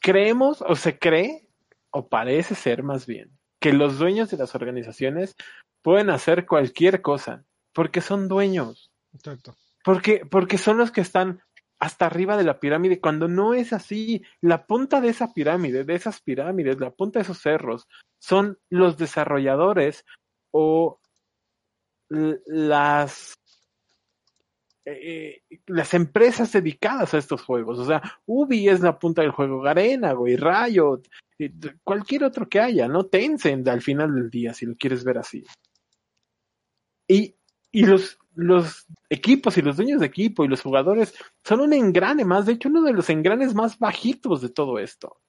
[0.00, 1.48] creemos o se cree,
[1.90, 3.30] o parece ser más bien,
[3.60, 5.34] que los dueños de las organizaciones
[5.82, 9.56] pueden hacer cualquier cosa, porque son dueños, Exacto.
[9.84, 11.42] porque, porque son los que están
[11.78, 15.94] hasta arriba de la pirámide, cuando no es así, la punta de esa pirámide, de
[15.94, 17.86] esas pirámides, la punta de esos cerros,
[18.18, 20.04] son los desarrolladores
[20.50, 21.00] o
[22.10, 23.38] las
[24.90, 27.78] eh, las empresas dedicadas a estos juegos.
[27.78, 31.02] O sea, Ubi es la punta del juego, Garena, güey, Riot,
[31.38, 31.52] eh,
[31.84, 33.04] cualquier otro que haya, ¿no?
[33.04, 35.44] Tencent al final del día, si lo quieres ver así.
[37.06, 37.36] Y,
[37.70, 41.12] y los, los equipos y los dueños de equipo y los jugadores
[41.42, 45.20] son un engrane más, de hecho, uno de los engranes más bajitos de todo esto.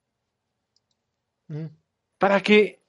[1.48, 1.66] Mm.
[2.20, 2.84] Para que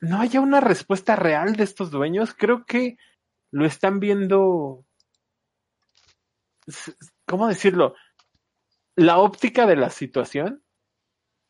[0.00, 2.96] no haya una respuesta real de estos dueños, creo que
[3.50, 4.84] lo están viendo.
[7.26, 7.96] ¿Cómo decirlo?
[8.94, 10.62] La óptica de la situación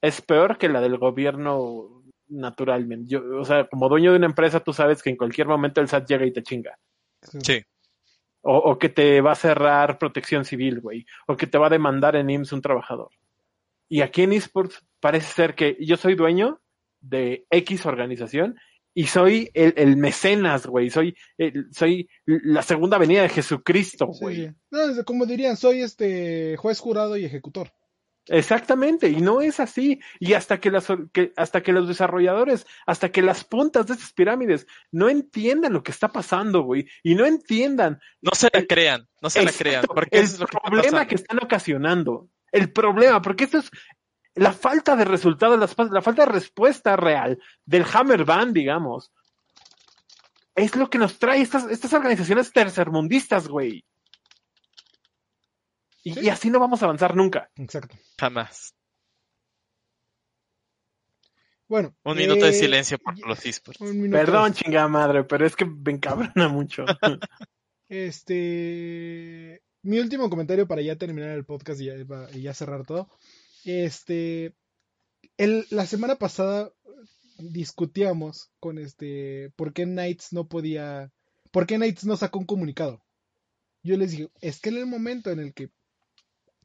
[0.01, 3.11] es peor que la del gobierno naturalmente.
[3.11, 5.89] Yo, o sea, como dueño de una empresa, tú sabes que en cualquier momento el
[5.89, 6.79] SAT llega y te chinga.
[7.43, 7.65] Sí.
[8.43, 11.07] O, o que te va a cerrar protección civil, güey.
[11.27, 13.11] O que te va a demandar en IMSS un trabajador.
[13.89, 16.61] Y aquí en esports parece ser que yo soy dueño
[17.01, 18.57] de X organización
[18.95, 20.91] y soy el, el mecenas, güey.
[20.91, 24.47] Soy, el- soy la segunda venida de Jesucristo, güey.
[24.49, 24.51] sí.
[24.71, 27.73] No, como dirían, soy este juez jurado y ejecutor.
[28.29, 30.01] Exactamente, y no es así.
[30.21, 34.13] Y hasta que, las, que, hasta que los desarrolladores, hasta que las puntas de estas
[34.13, 38.01] pirámides no entiendan lo que está pasando, güey, y no entiendan.
[38.21, 39.85] No se la crean, no se la crean.
[39.87, 42.29] Porque el es lo que está problema que están ocasionando.
[42.53, 43.71] El problema, porque esto es
[44.35, 49.11] la falta de resultado, la, la falta de respuesta real del Hammer Band, digamos.
[50.55, 53.85] Es lo que nos trae estas, estas organizaciones tercermundistas, güey.
[56.03, 56.21] Y, Sí.
[56.23, 57.51] y así no vamos a avanzar nunca.
[57.57, 57.97] Exacto.
[58.19, 58.75] Jamás.
[61.69, 61.97] Bueno.
[62.05, 63.79] Un minuto de eh, silencio por los esports.
[63.81, 66.85] Perdón, de- chingada madre, pero es que me encabrona mucho.
[67.89, 69.63] Este.
[69.83, 71.95] Mi último comentario para ya terminar el podcast y ya,
[72.33, 73.11] y ya cerrar todo.
[73.65, 74.55] Este.
[75.37, 76.73] El, la semana pasada
[77.39, 79.53] discutíamos con este.
[79.57, 81.13] ¿Por qué Knights no podía.
[81.51, 83.05] ¿Por qué Knights no sacó un comunicado?
[83.83, 85.69] Yo les dije, es que en el momento en el que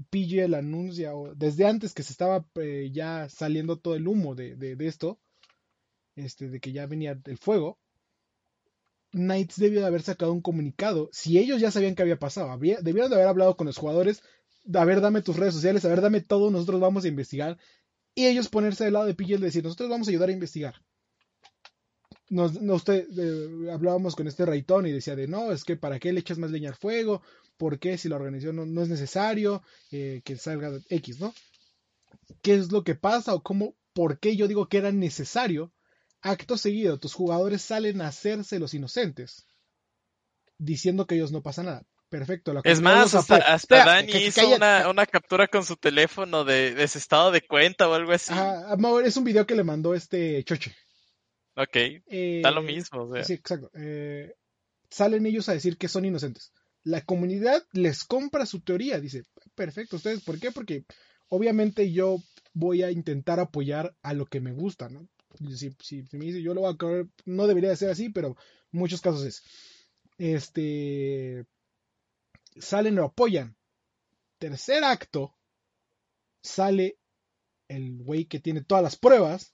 [0.09, 4.55] PGL anuncia, o desde antes que se estaba eh, ya saliendo todo el humo de,
[4.55, 5.19] de, esto,
[6.15, 7.79] este, de que ya venía el fuego,
[9.11, 11.09] Knights debió de haber sacado un comunicado.
[11.11, 14.21] Si ellos ya sabían qué había pasado, debieron de haber hablado con los jugadores.
[14.73, 17.57] A ver, dame tus redes sociales, a ver, dame todo, nosotros vamos a investigar.
[18.15, 20.75] Y ellos ponerse del lado de PGL y decir, nosotros vamos a ayudar a investigar.
[22.29, 25.99] Nos, no, usted, eh, hablábamos con este Raytón y decía de, no, es que para
[25.99, 27.21] qué le echas más leña al fuego,
[27.58, 31.34] por qué si la organización no, no es necesario eh, que salga X, ¿no?
[32.41, 35.74] ¿Qué es lo que pasa o cómo, por qué yo digo que era necesario?
[36.22, 39.45] Acto seguido, tus jugadores salen a hacerse los inocentes,
[40.58, 41.84] diciendo que ellos no pasa nada.
[42.10, 42.53] Perfecto.
[42.53, 46.45] La Es más, hasta, hasta Dani que- que hizo una, una captura con su teléfono
[46.45, 48.34] de, de su estado de cuenta o algo así.
[48.78, 50.74] Mau, es un video que le mandó este Choche.
[51.55, 53.03] Ok, Eh, da lo mismo.
[53.03, 53.24] O sea.
[53.26, 53.70] Sí, exacto.
[53.76, 54.34] Eh,
[54.89, 56.53] salen ellos a decir que son inocentes.
[56.93, 58.99] La comunidad les compra su teoría.
[58.99, 59.23] Dice,
[59.55, 60.51] perfecto, ¿ustedes por qué?
[60.51, 60.85] Porque
[61.29, 62.17] obviamente yo
[62.53, 65.07] voy a intentar apoyar a lo que me gusta, ¿no?
[65.55, 68.35] Si, si- me dice yo lo voy a correr, no debería de ser así, pero
[68.71, 69.43] muchos casos es.
[70.17, 71.45] Este.
[72.59, 73.55] Salen, lo apoyan.
[74.39, 75.35] Tercer acto,
[76.41, 76.97] sale
[77.67, 79.53] el güey que tiene todas las pruebas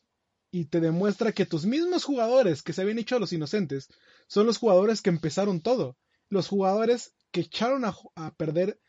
[0.52, 3.90] y te demuestra que tus mismos jugadores que se habían hecho a los inocentes
[4.28, 5.98] son los jugadores que empezaron todo.
[6.30, 8.80] Los jugadores que echaron a, a perder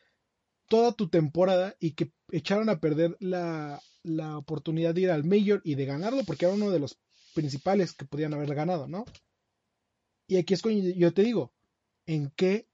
[0.69, 5.61] toda tu temporada y que echaron a perder la, la oportunidad de ir al Major
[5.63, 6.97] y de ganarlo porque era uno de los
[7.33, 9.03] principales que podían haber ganado, ¿no?
[10.27, 11.53] Y aquí es cuando yo te digo,
[12.05, 12.67] ¿en qué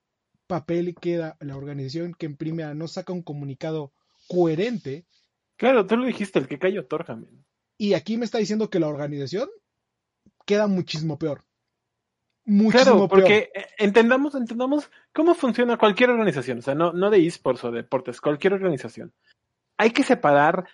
[0.48, 3.94] papel queda la organización que en primera no saca un comunicado
[4.28, 5.06] coherente
[5.58, 7.46] Claro, tú lo dijiste, el que cayó men.
[7.78, 9.50] y aquí me está diciendo que la organización
[10.46, 11.46] queda muchísimo peor.
[12.46, 17.26] Muchísimo Claro, porque eh, entendamos, entendamos cómo funciona cualquier organización, o sea, no, no de
[17.26, 19.14] esports o deportes, cualquier organización.
[19.78, 20.66] Hay que separar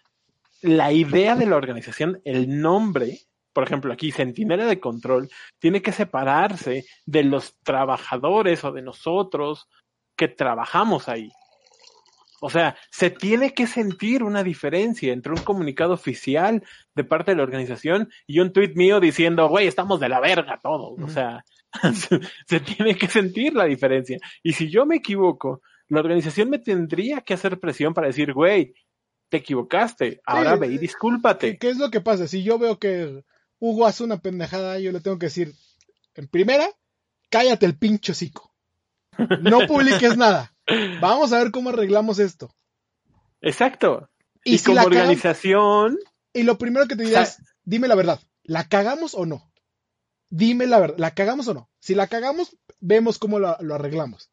[0.62, 3.20] la idea de la organización, el nombre,
[3.54, 9.68] por ejemplo, aquí Centinela de Control, tiene que separarse de los trabajadores o de nosotros
[10.16, 11.32] que trabajamos ahí.
[12.40, 16.64] O sea, se tiene que sentir una diferencia entre un comunicado oficial
[16.94, 20.60] de parte de la organización y un tweet mío diciendo, güey, estamos de la verga
[20.62, 21.00] todos.
[21.02, 21.44] O sea,
[22.48, 24.18] se, tiene que sentir la diferencia.
[24.44, 28.74] Y si yo me equivoco, la organización me tendría que hacer presión para decir, güey,
[29.30, 31.58] te equivocaste, ahora ve y eh, discúlpate.
[31.58, 32.28] ¿Qué, es lo que pasa?
[32.28, 33.24] Si yo veo que
[33.60, 35.54] Hugo hace una pendejada, yo le tengo que decir,
[36.16, 36.68] en primera,
[37.30, 38.54] cállate el pincho hocico.
[39.42, 40.54] No publiques nada.
[41.02, 42.54] Vamos a ver cómo arreglamos esto.
[43.42, 44.10] Exacto.
[44.44, 45.98] Y, Y, si como cagamos- organización,
[46.34, 49.52] y lo primero que te O sea- es, dime la verdad, ¿la cagamos o no?
[50.30, 51.70] Dime la verdad, ¿la cagamos o no?
[51.80, 54.30] Si la cagamos, vemos cómo lo, lo arreglamos.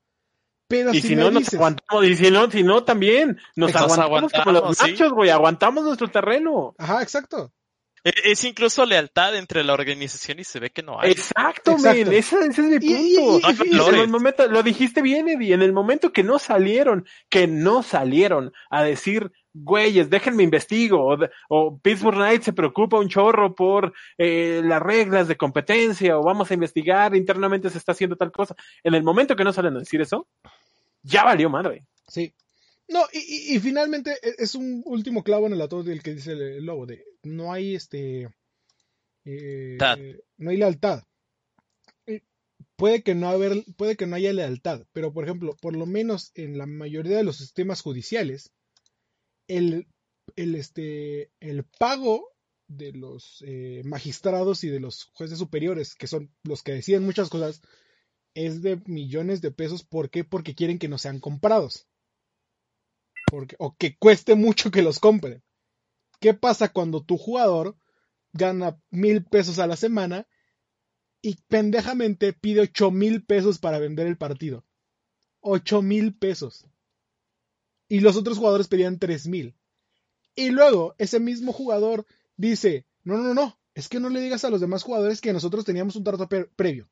[0.67, 4.53] Pero y si, no, nos aguantamos, y si no, si no, también nos aguantamos, como
[4.53, 4.91] los aguantamos, sí.
[4.93, 6.75] machos, güey, aguantamos nuestro terreno.
[6.79, 7.53] ajá, exacto.
[8.03, 11.11] E- Es incluso lealtad entre la organización y se ve que no hay.
[11.13, 11.99] Exacto, Exacto.
[11.99, 12.87] men, ese, ese es mi punto.
[12.87, 14.01] Y- y- No En valores.
[14.01, 18.53] el momento, lo dijiste bien, Eddie, en el momento que no salieron, que no salieron
[18.71, 21.17] a decir, güeyes, déjenme investigo,
[21.49, 26.51] o, Pittsburgh Knights se preocupa un chorro por eh, las reglas de competencia, o vamos
[26.51, 28.55] a investigar, internamente se está haciendo tal cosa.
[28.83, 30.27] En el momento que no salen a decir eso,
[31.03, 31.87] ya valió madre.
[32.09, 32.35] Sí.
[32.89, 36.15] No, y, y- y finalmente e- es un último clavo en el ataúd del que
[36.15, 38.29] dice el, el lobo, de no hay este
[39.25, 39.99] eh, Lealtad.
[40.37, 41.03] no hay lealtad.
[42.77, 46.33] Puede que no haber, puede que no haya lealtad, pero por ejemplo, por lo menos
[46.35, 48.51] en la mayoría de los sistemas judiciales,
[49.49, 49.89] el,
[50.37, 52.35] el este el pago
[52.69, 57.29] de los eh, magistrados y de los jueces superiores, que son los que deciden muchas
[57.29, 57.63] cosas,
[58.35, 59.85] es de millones de pesos.
[59.85, 60.25] ¿Por qué?
[60.25, 61.87] Porque quieren que no sean comprados.
[63.31, 65.43] Porque, o que cueste mucho que los compren.
[66.21, 67.77] ¿Qué pasa cuando tu jugador
[68.33, 70.27] gana mil pesos a la semana
[71.23, 74.65] y pendejamente pide ocho mil pesos para vender el partido?
[75.41, 76.67] Ocho mil pesos.
[77.95, 79.55] Y los otros jugadores pedían tres mil.
[80.35, 84.51] Y luego ese mismo jugador dice, no, no, no, es que no le digas a
[84.51, 86.91] los demás jugadores que nosotros teníamos un trato pre- previo.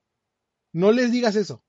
[0.72, 1.64] No les digas eso.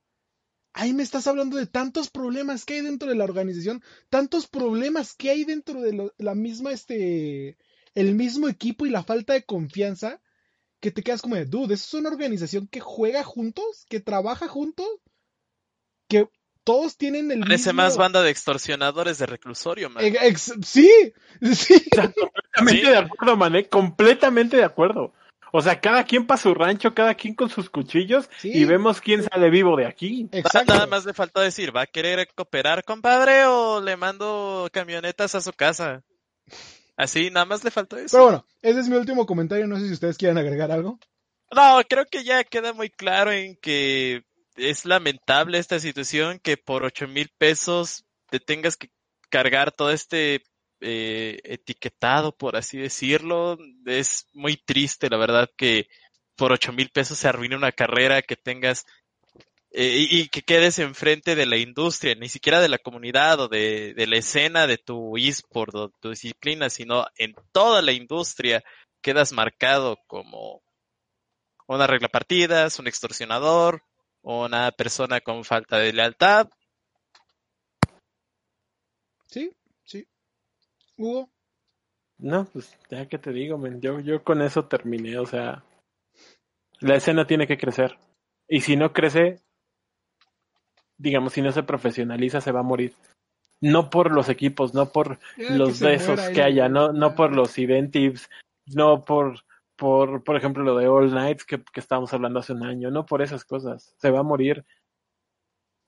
[0.71, 3.81] Ahí me estás hablando de tantos problemas que hay dentro de la organización,
[4.11, 7.57] tantos problemas que hay dentro de la misma, este,
[7.95, 10.21] el mismo equipo y la falta de confianza,
[10.79, 13.87] que te quedas como de, dude, ¿eso es una organización que juega juntos?
[13.89, 14.87] ¿Que trabaja juntos?
[16.07, 16.29] ¿Que
[16.63, 17.83] todos tienen el Parece mismo...
[17.83, 20.03] más banda de extorsionadores de reclusorio, man.
[20.05, 20.89] Ex- ex- sí,
[21.53, 21.83] sí.
[22.55, 22.89] Completamente Sí.
[22.89, 25.13] de acuerdo, mané, completamente de acuerdo.
[25.55, 28.51] O sea, cada quien para su rancho, cada quien con sus cuchillos Sí.
[28.51, 30.27] y vemos quién sale vivo de aquí.
[30.31, 30.73] Exacto.
[30.73, 35.41] Nada más le faltó decir, ¿va a querer cooperar, compadre, o le mando camionetas a
[35.41, 36.03] su casa?
[36.97, 38.09] Así, nada más le faltó eso.
[38.17, 39.67] Pero bueno, ese es mi último comentario.
[39.67, 40.99] No sé si ustedes quieren agregar algo.
[41.55, 44.23] No, creo que ya queda muy claro en que
[44.55, 48.89] es lamentable esta situación que por ocho mil pesos te tengas que
[49.29, 50.43] cargar todo este
[50.81, 53.57] eh, etiquetado, por así decirlo.
[53.85, 55.87] Es muy triste, la verdad, que
[56.35, 58.85] por ocho mil pesos se arruine una carrera que tengas
[59.71, 63.93] eh, y, que quedes enfrente de la industria, ni siquiera de la comunidad o de,
[63.95, 68.63] de la escena de tu eSport o tu disciplina, sino en toda la industria
[69.01, 70.61] quedas marcado como
[71.67, 73.83] una regla partidas, un extorsionador,
[74.23, 76.49] una persona con falta de lealtad.
[79.27, 79.51] Sí,
[79.83, 80.07] sí.
[80.97, 81.29] Hugo.
[82.17, 85.63] No, pues ya que te digo, yo, yo con eso terminé, o sea,
[86.79, 87.97] la escena tiene que crecer.
[88.47, 89.41] Y si no crece,
[90.97, 92.93] digamos, si no se profesionaliza, se va a morir.
[93.59, 97.57] No por los equipos, no por Ya, los besos que haya, no, no por los
[97.57, 98.29] eventives,
[98.67, 99.43] no por,
[99.83, 103.05] por, por ejemplo, lo de All Nights que, que estábamos hablando hace un año, no
[103.05, 103.93] por esas cosas.
[103.97, 104.65] Se va a morir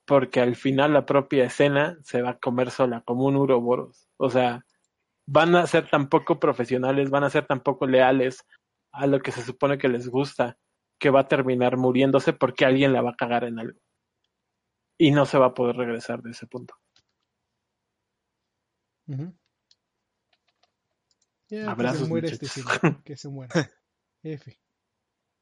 [0.06, 4.10] porque al final la propia escena se va a comer sola, como un uroboros.
[4.18, 4.66] O sea,
[5.26, 8.46] van a ser tan poco profesionales, van a ser tan poco leales
[8.92, 10.58] a lo que se supone que les gusta,
[11.00, 13.80] que va a terminar muriéndose porque alguien la va a cagar en algo.
[14.98, 16.76] Y no se va a poder regresar de ese punto.
[19.08, 19.34] Ujú.
[21.48, 22.48] Ya, que se Abrazos, muere este.
[23.06, 23.54] Que se muera.
[24.26, 24.58] F.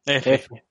[0.05, 0.34] F.
[0.34, 0.63] F.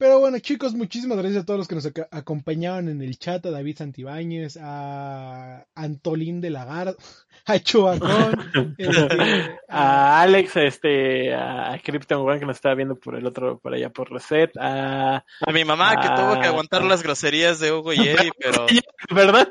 [0.00, 3.44] Pero bueno, chicos, muchísimas gracias a todos los que nos ac- acompañaban en el chat,
[3.46, 6.94] a David Santibáñez, a Antolín de Lagarde,
[7.46, 13.16] a Chubacón, este, a- a Alex, este, a Krypton One que nos estaba viendo por
[13.16, 17.02] el otro, por allá por Reset, a, A mi mamá que tuvo que aguantar las
[17.02, 18.66] groserías de Hugo y Eddie, pero
[19.12, 19.48] ¿verdad?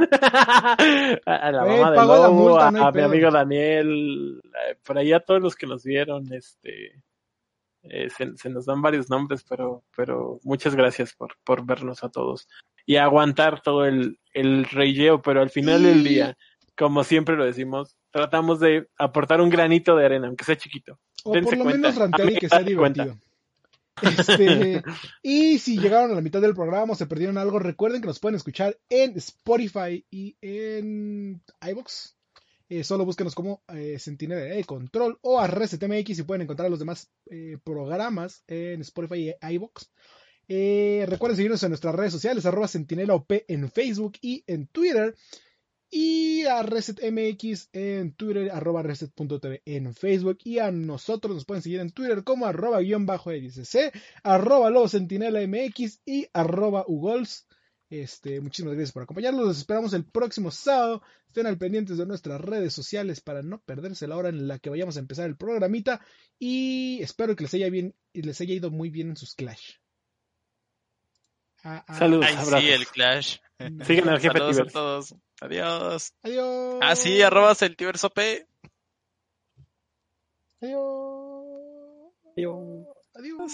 [1.25, 4.41] a, la Güey, mamá de la Lobo, multa, a, no hay a mi amigo Daniel,
[4.45, 6.93] eh, por ahí a todos los que nos vieron, este,
[7.83, 12.09] eh, se, se nos dan varios nombres, pero, pero muchas gracias por, por vernos a
[12.09, 12.47] todos
[12.85, 14.65] y aguantar todo el, el
[15.23, 16.37] pero al final del día,
[16.75, 20.97] como siempre lo decimos, tratamos de aportar un granito de arena, aunque sea chiquito.
[21.23, 21.89] o dense por lo cuenta.
[21.89, 23.17] menos rantear y que sea divertido.
[24.01, 24.83] Este,
[25.23, 28.19] y si llegaron a la mitad del programa o se perdieron algo, recuerden que nos
[28.19, 32.16] pueden escuchar en Spotify y en iBox.
[32.69, 36.79] Eh, solo búsquenos como eh, Sentinela de Control o a ResetMX y pueden encontrar los
[36.79, 39.89] demás eh, programas en Spotify y iBox.
[40.49, 45.15] Eh, recuerden seguirnos en nuestras redes sociales, arroba Sentinela OP en Facebook y en Twitter.
[45.89, 50.39] Y a ResetMX en Twitter, arroba reset.tv en Facebook.
[50.43, 53.93] Y a nosotros nos pueden seguir en Twitter como arroba guion bajo EDCC,
[54.23, 57.46] arroba lobo MX y arroba ugols.
[57.89, 59.45] Este, muchísimas gracias por acompañarnos.
[59.45, 61.01] Los esperamos el próximo sábado.
[61.27, 64.69] Estén al pendientes de nuestras redes sociales para no perderse la hora en la que
[64.69, 66.01] vayamos a empezar el programita.
[66.37, 69.75] Y espero que les haya bien y les haya ido muy bien en sus clash.
[71.63, 73.37] Ah, ah, Saludos, ay sí, el Clash.
[73.85, 75.15] Sigan al jefe Saludos a todos.
[75.41, 76.13] Adiós.
[76.21, 76.79] Adiós.
[76.81, 78.17] Ah, sí, arrobas el Tibersop.
[80.61, 80.85] Adiós.
[82.35, 82.87] Adiós.
[83.15, 83.53] Adiós.